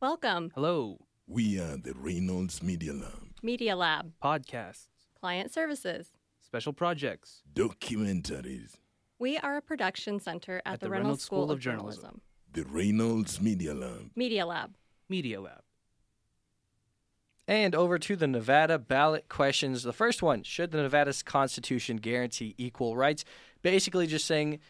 Welcome. 0.00 0.50
Hello. 0.54 0.98
We 1.26 1.60
are 1.60 1.76
the 1.76 1.94
Reynolds 1.94 2.62
Media 2.62 2.92
Lab. 2.92 3.28
Media 3.42 3.76
Lab. 3.76 4.12
Podcasts. 4.22 4.88
Client 5.20 5.52
services. 5.52 6.12
Special 6.42 6.72
projects. 6.72 7.42
Documentaries. 7.54 8.76
We 9.18 9.38
are 9.38 9.56
a 9.56 9.62
production 9.62 10.20
center 10.20 10.60
at, 10.64 10.74
at 10.74 10.80
the, 10.80 10.86
the, 10.86 10.90
Reynolds, 10.90 11.04
Reynolds 11.04 11.24
School, 11.24 11.44
School, 11.44 11.52
of, 11.52 11.60
Journalism. 11.60 12.02
Journalism. 12.02 12.20
The 12.52 12.64
Reynolds 12.64 13.40
Media 13.40 13.74
Lab. 13.74 14.10
Media 14.14 14.46
Lab. 14.46 14.74
Media 15.08 15.40
Lab. 15.40 15.62
And 17.46 17.74
over 17.74 17.98
to 17.98 18.16
the 18.16 18.26
Nevada 18.26 18.78
ballot 18.78 19.28
questions. 19.28 19.82
The 19.82 19.92
first 19.92 20.22
one 20.22 20.42
Should 20.42 20.70
the 20.70 20.78
Nevada's 20.78 21.22
Constitution 21.22 21.98
guarantee 21.98 22.54
equal 22.56 22.96
rights? 22.96 23.24
Basically, 23.62 24.06
just 24.06 24.24
saying 24.24 24.60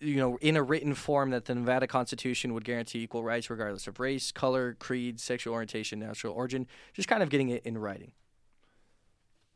you 0.00 0.16
know, 0.16 0.36
in 0.40 0.56
a 0.56 0.62
written 0.62 0.94
form 0.94 1.30
that 1.30 1.46
the 1.46 1.54
Nevada 1.54 1.86
Constitution 1.86 2.52
would 2.54 2.64
guarantee 2.64 3.00
equal 3.00 3.24
rights 3.24 3.48
regardless 3.48 3.86
of 3.86 3.98
race, 3.98 4.32
color, 4.32 4.74
creed, 4.78 5.18
sexual 5.18 5.54
orientation, 5.54 5.98
national 5.98 6.34
origin. 6.34 6.66
Just 6.92 7.08
kind 7.08 7.22
of 7.22 7.30
getting 7.30 7.48
it 7.48 7.64
in 7.64 7.78
writing. 7.78 8.12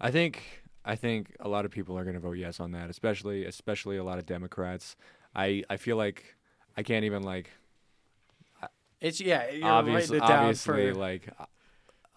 I 0.00 0.10
think 0.10 0.62
I 0.88 0.96
think 0.96 1.36
a 1.40 1.48
lot 1.48 1.64
of 1.64 1.70
people 1.70 1.98
are 1.98 2.04
going 2.04 2.14
to 2.14 2.20
vote 2.20 2.38
yes 2.38 2.60
on 2.60 2.72
that, 2.72 2.88
especially 2.90 3.44
especially 3.44 3.98
a 3.98 4.04
lot 4.04 4.18
of 4.18 4.26
Democrats. 4.26 4.96
I 5.34 5.62
I 5.68 5.76
feel 5.76 5.96
like 5.96 6.36
I 6.76 6.82
can't 6.82 7.04
even 7.04 7.22
like. 7.22 7.50
It's 9.00 9.20
yeah, 9.20 9.50
you're 9.50 9.68
obviously, 9.68 10.16
it 10.16 10.20
down 10.20 10.46
obviously, 10.46 10.92
for 10.92 10.94
like, 10.94 11.28
uh, 11.38 11.44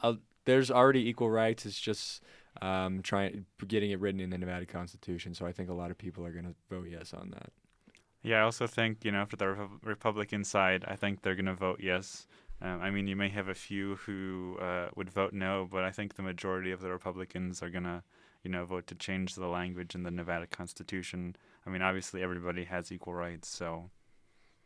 uh, 0.01 0.13
there's 0.45 0.71
already 0.71 1.07
equal 1.07 1.29
rights. 1.29 1.65
It's 1.65 1.79
just 1.79 2.23
um, 2.61 3.01
trying 3.03 3.45
getting 3.67 3.91
it 3.91 3.99
written 3.99 4.19
in 4.19 4.31
the 4.31 4.37
Nevada 4.37 4.65
Constitution. 4.65 5.35
So 5.35 5.45
I 5.45 5.51
think 5.51 5.69
a 5.69 5.73
lot 5.73 5.91
of 5.91 5.97
people 5.97 6.25
are 6.25 6.31
going 6.31 6.45
to 6.45 6.55
vote 6.69 6.87
yes 6.89 7.13
on 7.13 7.29
that. 7.31 7.51
Yeah, 8.23 8.39
I 8.39 8.41
also 8.41 8.67
think 8.67 9.03
you 9.03 9.11
know 9.11 9.25
for 9.25 9.35
the 9.35 9.45
Repu- 9.45 9.79
Republican 9.83 10.43
side, 10.43 10.85
I 10.87 10.95
think 10.95 11.21
they're 11.21 11.35
going 11.35 11.45
to 11.45 11.53
vote 11.53 11.79
yes. 11.83 12.25
Um, 12.61 12.79
I 12.81 12.91
mean, 12.91 13.07
you 13.07 13.15
may 13.15 13.29
have 13.29 13.47
a 13.47 13.55
few 13.55 13.95
who 13.95 14.57
uh, 14.61 14.89
would 14.95 15.09
vote 15.09 15.33
no, 15.33 15.67
but 15.69 15.83
I 15.83 15.91
think 15.91 16.15
the 16.15 16.21
majority 16.21 16.71
of 16.71 16.81
the 16.81 16.89
Republicans 16.89 17.63
are 17.63 17.69
going 17.69 17.85
to, 17.85 18.03
you 18.43 18.49
know, 18.51 18.65
vote 18.65 18.87
to 18.87 18.95
change 18.95 19.35
the 19.35 19.47
language 19.47 19.95
in 19.95 20.03
the 20.03 20.11
Nevada 20.11 20.47
Constitution. 20.47 21.35
I 21.65 21.69
mean, 21.69 21.81
obviously 21.81 22.23
everybody 22.23 22.65
has 22.65 22.91
equal 22.91 23.13
rights, 23.13 23.47
so 23.47 23.91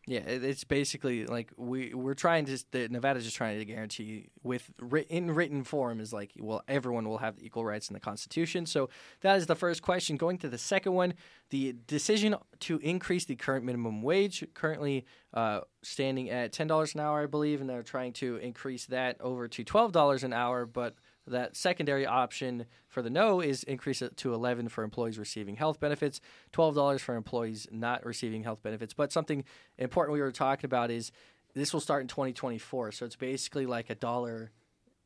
Yeah, 0.08 0.20
it's 0.20 0.64
basically 0.64 1.26
like 1.26 1.52
we 1.58 1.96
we're 1.96 2.14
trying 2.14 2.46
to 2.46 2.64
the 2.70 2.88
Nevada's 2.90 3.24
just 3.24 3.36
trying 3.38 3.58
to 3.58 3.66
guarantee 3.66 4.30
with 4.44 4.72
in 5.10 5.32
written 5.32 5.64
form 5.64 6.00
is 6.00 6.14
like 6.14 6.32
well 6.40 6.62
everyone 6.68 7.10
will 7.10 7.18
have 7.18 7.36
equal 7.40 7.66
rights 7.66 7.90
in 7.90 7.96
the 7.96 8.00
Constitution. 8.00 8.68
So 8.68 8.90
that 9.22 9.36
is 9.38 9.48
the 9.48 9.56
first 9.56 9.82
question. 9.82 10.16
Going 10.16 10.38
to 10.40 10.48
the 10.48 10.60
second 10.60 10.94
one, 10.94 11.16
the 11.50 11.74
decision 11.88 12.36
to 12.60 12.78
increase 12.84 13.26
the 13.26 13.36
current 13.36 13.66
minimum 13.66 14.04
wage, 14.04 14.46
currently 14.54 15.06
uh, 15.34 15.62
standing 15.82 16.30
at 16.30 16.52
ten 16.52 16.68
dollars 16.68 16.94
an 16.94 17.00
hour, 17.00 17.24
I 17.24 17.26
believe, 17.26 17.60
and 17.60 17.68
they're 17.68 17.82
trying 17.82 18.14
to 18.14 18.36
increase 18.38 18.86
that 18.88 19.20
over 19.22 19.48
to 19.48 19.64
twelve 19.64 19.92
dollars 19.92 20.24
an 20.24 20.34
hour, 20.34 20.68
but 20.68 20.94
that 21.28 21.56
secondary 21.56 22.06
option 22.06 22.66
for 22.88 23.02
the 23.02 23.10
no 23.10 23.42
is 23.42 23.64
increase 23.64 24.02
it 24.02 24.16
to 24.18 24.34
11 24.34 24.70
for 24.70 24.84
employees 24.84 25.18
receiving 25.18 25.56
health 25.56 25.80
benefits, 25.80 26.22
$12 26.54 27.00
for 27.00 27.16
employees 27.16 27.68
not 27.72 28.06
receiving 28.06 28.44
health 28.44 28.62
benefits. 28.62 28.94
But 28.94 29.12
something 29.12 29.44
important 29.78 30.14
we 30.14 30.22
were 30.22 30.32
talking 30.32 30.68
about 30.68 30.92
is 30.92 31.12
this 31.54 31.74
will 31.74 31.80
start 31.80 32.02
in 32.02 32.08
2024. 32.08 32.92
So 32.92 33.06
it's 33.06 33.16
basically 33.16 33.66
like 33.66 33.90
a 33.90 33.96
dollar 33.96 34.52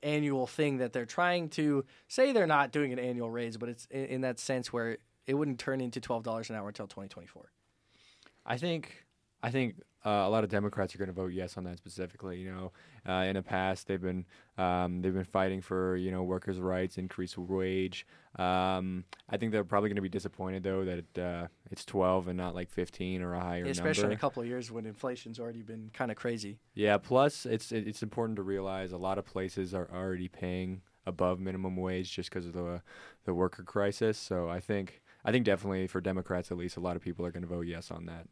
annual 0.01 0.47
thing 0.47 0.77
that 0.77 0.93
they're 0.93 1.05
trying 1.05 1.49
to 1.49 1.86
say 2.08 2.32
they're 2.32 2.47
not 2.47 2.71
doing 2.71 2.93
an 2.93 2.99
annual 2.99 3.29
raise, 3.29 3.58
but 3.58 3.69
it's 3.69 3.88
in, 3.91 4.05
in 4.05 4.21
that 4.21 4.39
sense 4.39 4.73
where 4.73 4.97
it 5.25 5.34
wouldn't 5.36 5.60
turn 5.60 5.82
into 5.82 6.01
$12 6.01 6.49
an 6.49 6.55
hour 6.55 6.67
until 6.67 6.88
2024. 6.88 7.51
I 8.45 8.58
think 8.58 9.05
I 9.41 9.51
think 9.51 9.75
uh, 10.06 10.10
a 10.10 10.30
lot 10.30 10.44
of 10.44 10.50
Democrats 10.50 10.96
are 10.96 10.98
going 10.98 11.08
to 11.10 11.14
vote 11.14 11.34
yes 11.34 11.58
on 11.58 11.64
that 11.66 11.78
specifically. 11.78 12.40
You 12.40 12.52
know, 12.52 12.72
uh, 13.08 13.24
in 13.26 13.36
the 13.36 13.42
past 13.44 13.88
they've 13.88 14.02
been 14.02 14.26
um, 14.58 15.02
they've 15.02 15.14
been 15.14 15.24
fighting 15.24 15.62
for 15.62 15.96
you 15.98 16.12
know 16.12 16.24
workers' 16.24 16.60
rights, 16.60 16.98
increased 16.98 17.38
wage. 17.38 18.06
Um, 18.38 19.04
I 19.30 19.38
think 19.38 19.52
they're 19.52 19.64
probably 19.64 19.90
going 19.90 19.96
to 19.98 20.02
be 20.02 20.10
disappointed 20.10 20.64
though 20.64 20.86
that 20.86 21.00
it, 21.00 21.20
uh, 21.20 21.48
it's 21.72 21.84
12 21.84 22.28
and 22.30 22.38
not 22.38 22.54
like 22.56 22.70
15 22.70 23.22
or 23.22 23.34
a 23.34 23.40
higher 23.40 23.66
Especially 23.66 24.04
number. 24.04 24.14
in 24.14 24.18
a 24.18 24.22
couple 24.22 24.42
of 24.42 24.48
years 24.48 24.72
when 24.72 24.86
inflation's 24.86 25.40
already 25.40 25.64
been 25.64 25.90
kind 25.94 26.12
of 26.12 26.18
crazy. 26.18 26.60
Yeah. 26.76 26.98
Plus, 26.98 27.46
it's 27.46 27.72
it- 27.72 27.88
it's 27.88 28.04
important 28.04 28.36
to 28.38 28.44
realize 28.44 28.92
a 28.92 28.98
lot 28.98 29.18
of 29.18 29.26
places 29.26 29.74
are 29.74 29.90
already 29.94 30.28
paying 30.28 30.82
above 31.06 31.40
minimum 31.40 31.76
wage 31.76 32.16
just 32.16 32.30
because 32.30 32.46
of 32.46 32.54
the 32.54 32.82
the 33.26 33.34
worker 33.34 33.64
crisis. 33.64 34.18
So 34.18 34.48
I 34.48 34.60
think 34.60 35.02
I 35.26 35.32
think 35.32 35.44
definitely 35.46 35.88
for 35.88 36.00
Democrats 36.00 36.52
at 36.52 36.58
least, 36.58 36.78
a 36.78 36.80
lot 36.80 36.96
of 36.96 37.02
people 37.02 37.26
are 37.26 37.32
going 37.32 37.42
to 37.44 37.48
vote 37.50 37.66
yes 37.68 37.92
on 37.92 38.06
that. 38.06 38.28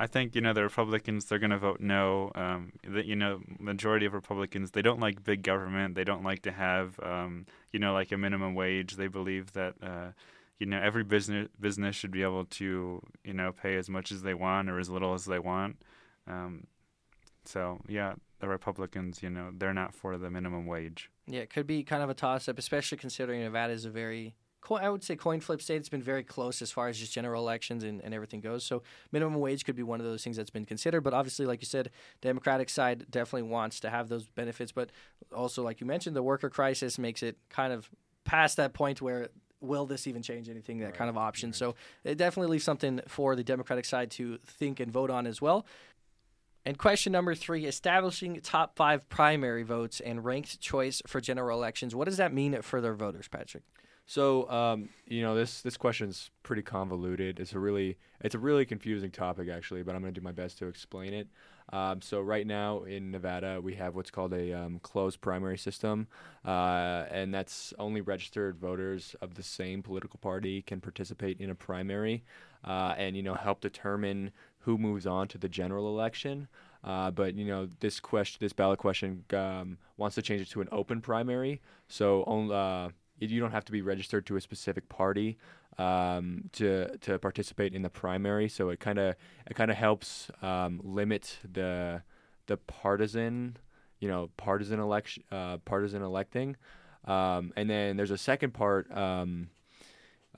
I 0.00 0.06
think 0.06 0.34
you 0.34 0.40
know 0.40 0.54
the 0.54 0.62
Republicans 0.62 1.26
they're 1.26 1.38
going 1.38 1.50
to 1.50 1.58
vote 1.58 1.80
no. 1.80 2.32
Um, 2.34 2.72
the, 2.82 3.06
you 3.06 3.14
know, 3.14 3.40
majority 3.58 4.06
of 4.06 4.14
Republicans 4.14 4.70
they 4.70 4.80
don't 4.80 4.98
like 4.98 5.22
big 5.22 5.42
government. 5.42 5.94
They 5.94 6.04
don't 6.04 6.24
like 6.24 6.40
to 6.42 6.52
have 6.52 6.98
um, 7.02 7.44
you 7.70 7.78
know 7.78 7.92
like 7.92 8.10
a 8.10 8.16
minimum 8.16 8.54
wage. 8.54 8.96
They 8.96 9.08
believe 9.08 9.52
that 9.52 9.74
uh, 9.82 10.12
you 10.58 10.64
know 10.64 10.80
every 10.80 11.04
business 11.04 11.48
business 11.60 11.96
should 11.96 12.10
be 12.10 12.22
able 12.22 12.46
to 12.46 13.02
you 13.24 13.34
know 13.34 13.52
pay 13.52 13.76
as 13.76 13.90
much 13.90 14.10
as 14.10 14.22
they 14.22 14.32
want 14.32 14.70
or 14.70 14.78
as 14.78 14.88
little 14.88 15.12
as 15.12 15.26
they 15.26 15.38
want. 15.38 15.82
Um, 16.26 16.66
so 17.44 17.78
yeah, 17.86 18.14
the 18.38 18.48
Republicans 18.48 19.22
you 19.22 19.28
know 19.28 19.50
they're 19.54 19.74
not 19.74 19.94
for 19.94 20.16
the 20.16 20.30
minimum 20.30 20.64
wage. 20.64 21.10
Yeah, 21.26 21.40
it 21.40 21.50
could 21.50 21.66
be 21.66 21.84
kind 21.84 22.02
of 22.02 22.08
a 22.08 22.14
toss 22.14 22.48
up, 22.48 22.58
especially 22.58 22.98
considering 22.98 23.42
Nevada 23.42 23.72
is 23.72 23.84
a 23.84 23.90
very, 23.90 24.34
I 24.70 24.88
would 24.88 25.02
say, 25.02 25.16
coin 25.16 25.40
flip 25.40 25.62
state. 25.62 25.76
It's 25.76 25.88
been 25.88 26.02
very 26.02 26.22
close 26.22 26.62
as 26.62 26.70
far 26.70 26.88
as 26.88 26.98
just 26.98 27.12
general 27.12 27.42
elections 27.42 27.82
and, 27.82 28.00
and 28.02 28.14
everything 28.14 28.40
goes. 28.40 28.64
So, 28.64 28.82
minimum 29.10 29.40
wage 29.40 29.64
could 29.64 29.76
be 29.76 29.82
one 29.82 30.00
of 30.00 30.06
those 30.06 30.22
things 30.22 30.36
that's 30.36 30.50
been 30.50 30.66
considered. 30.66 31.00
But 31.02 31.14
obviously, 31.14 31.46
like 31.46 31.60
you 31.60 31.66
said, 31.66 31.90
Democratic 32.20 32.68
side 32.68 33.10
definitely 33.10 33.48
wants 33.48 33.80
to 33.80 33.90
have 33.90 34.08
those 34.08 34.28
benefits. 34.28 34.72
But 34.72 34.90
also, 35.34 35.62
like 35.62 35.80
you 35.80 35.86
mentioned, 35.86 36.14
the 36.14 36.22
worker 36.22 36.50
crisis 36.50 36.98
makes 36.98 37.22
it 37.22 37.36
kind 37.48 37.72
of 37.72 37.90
past 38.24 38.56
that 38.58 38.72
point 38.72 39.00
where 39.00 39.28
will 39.60 39.86
this 39.86 40.06
even 40.06 40.22
change 40.22 40.48
anything? 40.48 40.78
That 40.78 40.94
kind 40.94 41.10
of 41.10 41.18
option. 41.18 41.52
So, 41.52 41.74
it 42.04 42.16
definitely 42.16 42.52
leaves 42.52 42.64
something 42.64 43.00
for 43.08 43.34
the 43.34 43.44
Democratic 43.44 43.84
side 43.84 44.10
to 44.12 44.38
think 44.46 44.78
and 44.78 44.92
vote 44.92 45.10
on 45.10 45.26
as 45.26 45.40
well. 45.40 45.66
And 46.66 46.76
question 46.76 47.12
number 47.12 47.34
three 47.34 47.64
establishing 47.64 48.38
top 48.42 48.76
five 48.76 49.08
primary 49.08 49.62
votes 49.62 50.00
and 50.00 50.24
ranked 50.24 50.60
choice 50.60 51.00
for 51.06 51.20
general 51.20 51.58
elections. 51.58 51.94
What 51.94 52.04
does 52.04 52.18
that 52.18 52.34
mean 52.34 52.60
for 52.60 52.80
their 52.82 52.94
voters, 52.94 53.28
Patrick? 53.28 53.64
So, 54.10 54.50
um, 54.50 54.88
you 55.06 55.22
know, 55.22 55.36
this 55.36 55.62
this 55.62 55.76
question's 55.76 56.30
pretty 56.42 56.62
convoluted. 56.62 57.38
It's 57.38 57.52
a 57.52 57.60
really 57.60 57.96
it's 58.20 58.34
a 58.34 58.40
really 58.40 58.64
confusing 58.64 59.12
topic 59.12 59.48
actually, 59.48 59.84
but 59.84 59.94
I'm 59.94 60.00
going 60.00 60.12
to 60.12 60.20
do 60.20 60.24
my 60.24 60.32
best 60.32 60.58
to 60.58 60.66
explain 60.66 61.14
it. 61.14 61.28
Um, 61.72 62.02
so, 62.02 62.20
right 62.20 62.44
now 62.44 62.82
in 62.82 63.12
Nevada, 63.12 63.60
we 63.62 63.76
have 63.76 63.94
what's 63.94 64.10
called 64.10 64.32
a 64.32 64.52
um, 64.52 64.80
closed 64.80 65.20
primary 65.20 65.56
system, 65.56 66.08
uh, 66.44 67.04
and 67.08 67.32
that's 67.32 67.72
only 67.78 68.00
registered 68.00 68.58
voters 68.58 69.14
of 69.20 69.34
the 69.34 69.44
same 69.44 69.80
political 69.80 70.18
party 70.18 70.62
can 70.62 70.80
participate 70.80 71.40
in 71.40 71.48
a 71.48 71.54
primary, 71.54 72.24
uh, 72.64 72.96
and 72.98 73.16
you 73.16 73.22
know 73.22 73.34
help 73.34 73.60
determine 73.60 74.32
who 74.58 74.76
moves 74.76 75.06
on 75.06 75.28
to 75.28 75.38
the 75.38 75.48
general 75.48 75.86
election. 75.86 76.48
Uh, 76.82 77.12
but 77.12 77.36
you 77.36 77.44
know 77.44 77.68
this 77.78 78.00
question, 78.00 78.38
this 78.40 78.52
ballot 78.52 78.80
question, 78.80 79.24
um, 79.34 79.78
wants 79.98 80.16
to 80.16 80.22
change 80.22 80.40
it 80.40 80.50
to 80.50 80.60
an 80.60 80.68
open 80.72 81.00
primary. 81.00 81.60
So 81.86 82.24
only, 82.26 82.56
uh, 82.56 82.88
you 83.28 83.40
don't 83.40 83.52
have 83.52 83.64
to 83.66 83.72
be 83.72 83.82
registered 83.82 84.26
to 84.26 84.36
a 84.36 84.40
specific 84.40 84.88
party 84.88 85.38
um, 85.78 86.44
to 86.52 86.96
to 86.98 87.18
participate 87.18 87.74
in 87.74 87.82
the 87.82 87.90
primary. 87.90 88.48
So 88.48 88.70
it 88.70 88.80
kind 88.80 88.98
of 88.98 89.14
it 89.46 89.54
kind 89.54 89.70
of 89.70 89.76
helps 89.76 90.30
um, 90.42 90.80
limit 90.82 91.38
the 91.50 92.02
the 92.46 92.56
partisan, 92.56 93.56
you 93.98 94.08
know, 94.08 94.30
partisan 94.36 94.80
election, 94.80 95.22
uh, 95.30 95.58
partisan 95.58 96.02
electing. 96.02 96.56
Um, 97.04 97.52
and 97.56 97.68
then 97.70 97.96
there's 97.96 98.10
a 98.10 98.18
second 98.18 98.52
part. 98.54 98.90
Um, 98.96 99.50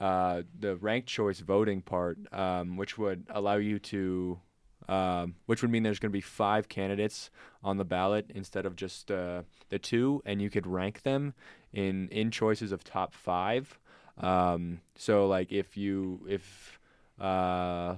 uh, 0.01 0.43
the 0.59 0.77
ranked 0.77 1.09
choice 1.09 1.41
voting 1.41 1.81
part, 1.81 2.19
um, 2.33 2.77
which 2.77 2.99
would 2.99 3.25
allow 3.31 3.57
you 3.57 3.79
to, 3.79 4.41
um, 4.89 5.35
which 5.47 5.63
would 5.63 5.71
mean 5.71 5.83
there's 5.83 5.99
going 5.99 6.11
to 6.11 6.17
be 6.17 6.21
five 6.21 6.69
candidates 6.69 7.31
on 7.63 7.77
the 7.77 7.85
ballot 7.85 8.27
instead 8.35 8.67
of 8.67 8.77
just 8.77 9.11
uh, 9.11 9.43
the 9.69 9.79
two, 9.79 10.23
and 10.25 10.41
you 10.43 10.51
could 10.51 10.67
rank 10.67 11.03
them 11.03 11.35
in 11.73 12.09
in 12.09 12.31
choices 12.31 12.73
of 12.73 12.85
top 12.85 13.15
five. 13.15 13.79
Um, 14.19 14.81
so 14.97 15.27
like 15.27 15.53
if 15.53 15.77
you 15.77 16.27
if 16.29 16.79
uh, 17.21 17.97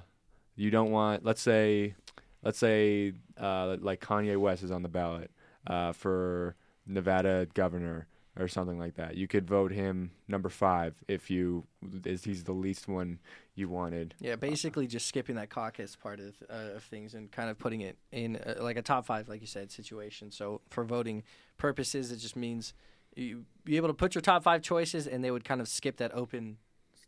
you 0.57 0.70
don't 0.70 0.90
want, 0.90 1.25
let's 1.25 1.40
say, 1.40 1.94
let's 2.42 2.59
say 2.59 3.14
uh, 3.40 3.77
like 3.81 4.01
Kanye 4.01 4.37
West 4.37 4.62
is 4.62 4.70
on 4.70 4.83
the 4.83 4.88
ballot 4.88 5.31
uh, 5.66 5.92
for 5.92 6.57
Nevada 6.87 7.47
governor 7.55 8.07
or 8.38 8.49
something 8.49 8.79
like 8.79 8.94
that. 8.97 9.16
You 9.16 9.29
could 9.29 9.47
vote 9.47 9.73
him 9.73 10.11
number 10.29 10.49
five 10.49 10.97
if 11.09 11.31
you 11.31 11.64
is 12.05 12.25
he's 12.25 12.44
the 12.44 12.53
least 12.53 12.88
one 12.88 13.18
you 13.55 13.69
wanted. 13.69 14.14
Yeah, 14.21 14.37
basically 14.37 14.87
just 14.87 15.07
skipping 15.07 15.37
that 15.37 15.49
caucus 15.51 15.97
part 15.97 16.21
of, 16.21 16.35
uh, 16.51 16.77
of 16.77 16.83
things 16.85 17.14
and 17.14 17.31
kind 17.31 17.49
of 17.51 17.59
putting 17.59 17.83
it 17.83 17.97
in 18.11 18.37
uh, 18.37 18.57
like 18.61 18.77
a 18.77 18.83
top 18.83 19.07
five, 19.07 19.29
like 19.29 19.40
you 19.40 19.47
said, 19.47 19.71
situation. 19.71 20.31
So 20.31 20.61
for 20.71 20.85
voting 20.85 21.23
purposes, 21.57 22.11
it 22.11 22.17
just 22.17 22.37
means 22.37 22.75
you 23.14 23.45
be 23.64 23.77
able 23.77 23.88
to 23.88 23.95
put 23.95 24.14
your 24.14 24.23
top 24.23 24.43
five 24.43 24.61
choices, 24.62 25.07
and 25.07 25.23
they 25.23 25.31
would 25.31 25.45
kind 25.45 25.61
of 25.61 25.69
skip 25.69 25.99
that 25.99 26.12
open, 26.14 26.57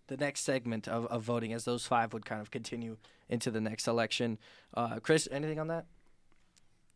the 0.06 0.16
next 0.16 0.42
segment 0.42 0.86
of, 0.86 1.06
of 1.06 1.22
voting, 1.22 1.52
as 1.52 1.64
those 1.64 1.84
five 1.84 2.12
would 2.12 2.24
kind 2.24 2.40
of 2.40 2.52
continue 2.52 2.96
into 3.28 3.50
the 3.50 3.60
next 3.60 3.88
election. 3.88 4.38
Uh, 4.72 5.00
Chris, 5.00 5.28
anything 5.32 5.58
on 5.58 5.66
that? 5.66 5.86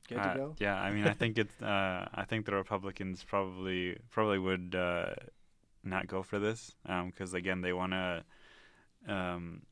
Good 0.09 0.19
Uh, 0.19 0.33
to 0.33 0.39
go. 0.39 0.55
Yeah, 0.61 0.81
I 0.81 0.93
mean, 0.93 1.07
I 1.07 1.13
think 1.13 1.39
it's. 1.39 1.61
Uh, 1.61 2.09
I 2.15 2.25
think 2.25 2.47
the 2.47 2.55
Republicans 2.55 3.25
probably 3.25 3.99
probably 4.11 4.39
would 4.39 4.77
uh, 4.77 5.15
not 5.83 6.07
go 6.07 6.23
for 6.23 6.39
this 6.39 6.77
because 7.07 7.35
again, 7.35 7.63
they 7.63 7.73
want 7.73 7.93
to. 7.93 8.25
Um, 9.09 9.63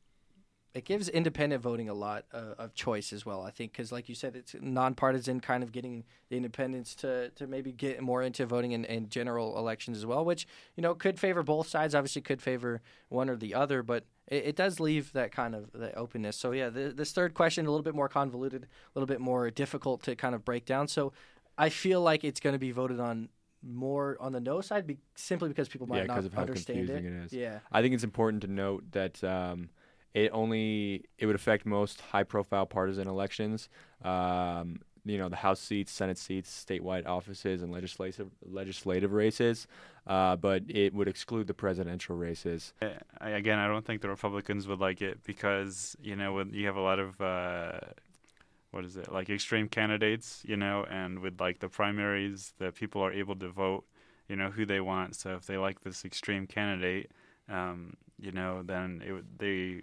it 0.75 0.85
gives 0.85 1.09
independent 1.09 1.63
voting 1.63 1.89
a 1.89 1.93
lot 1.93 2.25
uh, 2.31 2.53
of 2.59 2.75
choice 2.75 3.11
as 3.11 3.25
well. 3.25 3.41
I 3.41 3.49
think 3.49 3.71
because, 3.71 3.91
like 3.91 4.07
you 4.07 4.13
said, 4.13 4.35
it's 4.35 4.55
nonpartisan, 4.61 5.39
kind 5.39 5.63
of 5.63 5.71
getting 5.71 6.03
the 6.29 6.37
independents 6.37 6.93
to, 6.95 7.29
to 7.31 7.47
maybe 7.47 7.71
get 7.71 8.01
more 8.01 8.21
into 8.21 8.45
voting 8.45 8.73
in, 8.73 8.85
in 8.85 9.09
general 9.09 9.57
elections 9.57 9.97
as 9.97 10.05
well, 10.05 10.23
which 10.23 10.47
you 10.75 10.83
know 10.83 10.93
could 10.93 11.19
favor 11.19 11.41
both 11.41 11.67
sides. 11.67 11.95
Obviously, 11.95 12.21
could 12.21 12.41
favor 12.41 12.81
one 13.09 13.29
or 13.29 13.35
the 13.35 13.55
other, 13.55 13.81
but 13.81 14.05
it, 14.27 14.45
it 14.47 14.55
does 14.55 14.79
leave 14.79 15.11
that 15.13 15.31
kind 15.31 15.55
of 15.55 15.71
the 15.71 15.93
openness. 15.95 16.37
So 16.37 16.51
yeah, 16.51 16.69
the, 16.69 16.89
this 16.89 17.11
third 17.13 17.33
question 17.33 17.65
a 17.65 17.69
little 17.71 17.83
bit 17.83 17.95
more 17.95 18.09
convoluted, 18.09 18.63
a 18.63 18.67
little 18.99 19.07
bit 19.07 19.19
more 19.19 19.49
difficult 19.49 20.03
to 20.03 20.15
kind 20.15 20.35
of 20.35 20.45
break 20.45 20.65
down. 20.65 20.87
So 20.87 21.13
I 21.57 21.69
feel 21.69 22.01
like 22.01 22.23
it's 22.23 22.39
going 22.39 22.53
to 22.53 22.59
be 22.59 22.71
voted 22.71 22.99
on 22.99 23.29
more 23.61 24.17
on 24.19 24.31
the 24.31 24.39
no 24.39 24.61
side, 24.61 24.87
be, 24.87 24.97
simply 25.15 25.49
because 25.49 25.67
people 25.67 25.87
might 25.87 25.97
yeah, 25.97 26.03
not 26.03 26.13
because 26.13 26.25
of 26.25 26.33
how 26.33 26.41
understand 26.41 26.87
confusing 26.87 27.05
it. 27.05 27.17
it 27.17 27.25
is. 27.25 27.33
Yeah, 27.33 27.59
I 27.71 27.81
think 27.81 27.93
it's 27.93 28.03
important 28.03 28.41
to 28.43 28.47
note 28.47 28.91
that 28.91 29.23
um, 29.23 29.69
it 30.13 30.31
only 30.33 31.05
it 31.17 31.25
would 31.25 31.35
affect 31.35 31.65
most 31.65 32.01
high-profile 32.01 32.65
partisan 32.65 33.07
elections. 33.07 33.69
Um, 34.03 34.79
you 35.05 35.17
know, 35.17 35.29
the 35.29 35.35
House 35.37 35.59
seats, 35.59 35.91
Senate 35.91 36.17
seats, 36.17 36.65
statewide 36.67 37.07
offices, 37.07 37.61
and 37.61 37.71
legislative 37.71 38.29
legislative 38.45 39.13
races. 39.13 39.67
Uh, 40.05 40.35
but 40.35 40.63
it 40.67 40.93
would 40.93 41.07
exclude 41.07 41.47
the 41.47 41.53
presidential 41.53 42.15
races. 42.15 42.73
I, 43.19 43.29
again, 43.29 43.59
I 43.59 43.67
don't 43.67 43.85
think 43.85 44.01
the 44.01 44.09
Republicans 44.09 44.67
would 44.67 44.79
like 44.79 45.01
it 45.01 45.23
because 45.23 45.95
you 46.01 46.15
know 46.15 46.33
when 46.33 46.53
you 46.53 46.65
have 46.65 46.75
a 46.75 46.81
lot 46.81 46.99
of 46.99 47.19
uh, 47.21 47.79
what 48.71 48.85
is 48.85 48.97
it 48.97 49.11
like 49.11 49.29
extreme 49.29 49.67
candidates, 49.67 50.43
you 50.45 50.55
know, 50.55 50.85
and 50.89 51.19
with 51.19 51.39
like 51.39 51.59
the 51.59 51.69
primaries, 51.69 52.53
the 52.59 52.71
people 52.71 53.01
are 53.01 53.11
able 53.11 53.35
to 53.37 53.49
vote, 53.49 53.85
you 54.27 54.35
know, 54.35 54.51
who 54.51 54.65
they 54.65 54.79
want. 54.79 55.15
So 55.15 55.35
if 55.35 55.45
they 55.45 55.57
like 55.57 55.81
this 55.81 56.05
extreme 56.05 56.45
candidate, 56.45 57.11
um, 57.49 57.95
you 58.19 58.31
know, 58.31 58.61
then 58.63 59.01
it 59.05 59.39
they 59.39 59.81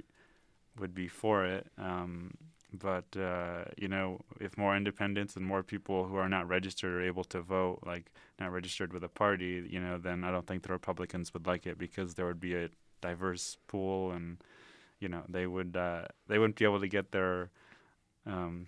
would 0.78 0.94
be 0.94 1.08
for 1.08 1.44
it. 1.46 1.66
Um, 1.78 2.34
but 2.72 3.16
uh, 3.16 3.64
you 3.76 3.88
know, 3.88 4.20
if 4.40 4.56
more 4.56 4.76
independents 4.76 5.36
and 5.36 5.44
more 5.44 5.62
people 5.62 6.04
who 6.04 6.16
are 6.16 6.28
not 6.28 6.48
registered 6.48 6.94
are 6.94 7.02
able 7.02 7.24
to 7.24 7.40
vote, 7.40 7.80
like 7.84 8.12
not 8.38 8.52
registered 8.52 8.92
with 8.92 9.02
a 9.02 9.08
party, 9.08 9.66
you 9.68 9.80
know, 9.80 9.98
then 9.98 10.24
I 10.24 10.30
don't 10.30 10.46
think 10.46 10.62
the 10.62 10.72
Republicans 10.72 11.32
would 11.32 11.46
like 11.46 11.66
it 11.66 11.78
because 11.78 12.14
there 12.14 12.26
would 12.26 12.40
be 12.40 12.54
a 12.54 12.68
diverse 13.00 13.56
pool, 13.66 14.12
and 14.12 14.38
you 15.00 15.08
know, 15.08 15.22
they 15.28 15.46
would 15.46 15.76
uh, 15.76 16.06
they 16.28 16.38
wouldn't 16.38 16.56
be 16.56 16.64
able 16.64 16.80
to 16.80 16.88
get 16.88 17.12
their 17.12 17.50
um, 18.26 18.66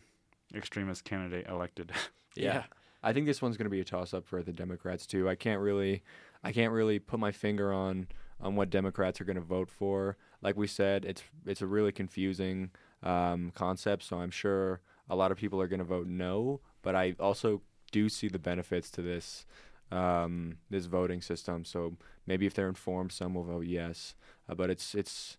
extremist 0.55 1.05
candidate 1.05 1.47
elected. 1.49 1.93
yeah. 2.37 2.45
yeah. 2.45 2.63
I 3.03 3.13
think 3.13 3.27
this 3.27 3.41
one's 3.41 3.57
going 3.57 3.67
to 3.67 3.71
be 3.71 3.81
a 3.81 3.85
toss 3.85 4.13
up 4.13 4.27
for 4.27 4.43
the 4.43 4.53
Democrats 4.53 5.07
too. 5.07 5.29
I 5.29 5.35
can't 5.35 5.61
really, 5.61 6.03
I 6.43 6.53
can't 6.53 6.73
really 6.73 6.99
put 6.99 7.21
my 7.21 7.33
finger 7.33 7.73
on 7.73 8.09
on 8.41 8.55
what 8.55 8.71
Democrats 8.71 9.21
are 9.21 9.25
going 9.25 9.37
to 9.37 9.43
vote 9.43 9.71
for. 9.71 10.17
Like 10.43 10.57
we 10.57 10.67
said, 10.67 11.05
it's 11.05 11.23
it's 11.47 11.63
a 11.63 11.67
really 11.67 11.93
confusing 11.93 12.71
um, 13.03 13.53
concept. 13.55 14.05
So 14.05 14.19
I'm 14.19 14.31
sure 14.31 14.81
a 15.09 15.17
lot 15.17 15.33
of 15.33 15.39
people 15.39 15.61
are 15.61 15.69
going 15.69 15.79
to 15.79 15.85
vote 15.85 16.07
no, 16.07 16.61
but 16.83 16.95
I 16.95 17.15
also 17.19 17.63
do 17.91 18.09
see 18.09 18.29
the 18.29 18.39
benefits 18.39 18.91
to 18.93 19.03
this 19.03 19.47
um, 19.91 20.59
this 20.71 20.87
voting 20.87 21.23
system. 21.23 21.65
So 21.65 21.97
maybe 22.27 22.47
if 22.47 22.55
they're 22.55 22.69
informed, 22.69 23.13
some 23.13 23.35
will 23.35 23.45
vote 23.45 23.67
yes. 23.67 24.15
Uh, 24.49 24.55
but 24.55 24.71
it's 24.71 24.95
it's 24.95 25.37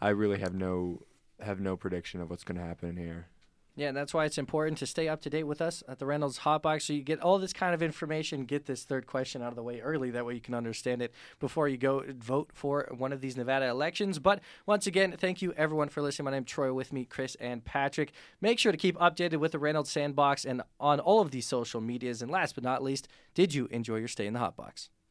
I 0.00 0.10
really 0.10 0.38
have 0.38 0.54
no 0.54 1.02
have 1.40 1.60
no 1.60 1.76
prediction 1.76 2.20
of 2.20 2.30
what's 2.30 2.44
going 2.44 2.58
to 2.58 2.66
happen 2.66 2.96
here. 2.96 3.28
Yeah, 3.78 3.86
and 3.86 3.96
that's 3.96 4.12
why 4.12 4.24
it's 4.24 4.38
important 4.38 4.76
to 4.78 4.86
stay 4.86 5.06
up 5.06 5.20
to 5.20 5.30
date 5.30 5.44
with 5.44 5.62
us 5.62 5.84
at 5.86 6.00
the 6.00 6.04
Reynolds 6.04 6.40
Hotbox 6.40 6.82
so 6.82 6.92
you 6.92 7.02
get 7.04 7.20
all 7.20 7.38
this 7.38 7.52
kind 7.52 7.74
of 7.74 7.80
information, 7.80 8.44
get 8.44 8.66
this 8.66 8.82
third 8.82 9.06
question 9.06 9.40
out 9.40 9.50
of 9.50 9.54
the 9.54 9.62
way 9.62 9.78
early. 9.78 10.10
That 10.10 10.26
way 10.26 10.34
you 10.34 10.40
can 10.40 10.54
understand 10.54 11.00
it 11.00 11.14
before 11.38 11.68
you 11.68 11.76
go 11.76 12.02
vote 12.08 12.50
for 12.52 12.88
one 12.98 13.12
of 13.12 13.20
these 13.20 13.36
Nevada 13.36 13.68
elections. 13.68 14.18
But 14.18 14.40
once 14.66 14.88
again, 14.88 15.14
thank 15.16 15.42
you 15.42 15.52
everyone 15.52 15.90
for 15.90 16.02
listening. 16.02 16.24
My 16.24 16.32
name 16.32 16.42
is 16.42 16.50
Troy 16.50 16.72
with 16.72 16.92
me, 16.92 17.04
Chris 17.04 17.36
and 17.36 17.64
Patrick. 17.64 18.10
Make 18.40 18.58
sure 18.58 18.72
to 18.72 18.78
keep 18.78 18.98
updated 18.98 19.36
with 19.36 19.52
the 19.52 19.60
Reynolds 19.60 19.90
Sandbox 19.90 20.44
and 20.44 20.60
on 20.80 20.98
all 20.98 21.20
of 21.20 21.30
these 21.30 21.46
social 21.46 21.80
medias. 21.80 22.20
And 22.20 22.32
last 22.32 22.56
but 22.56 22.64
not 22.64 22.82
least, 22.82 23.06
did 23.32 23.54
you 23.54 23.68
enjoy 23.70 23.98
your 23.98 24.08
stay 24.08 24.26
in 24.26 24.32
the 24.32 24.40
Hotbox? 24.40 24.88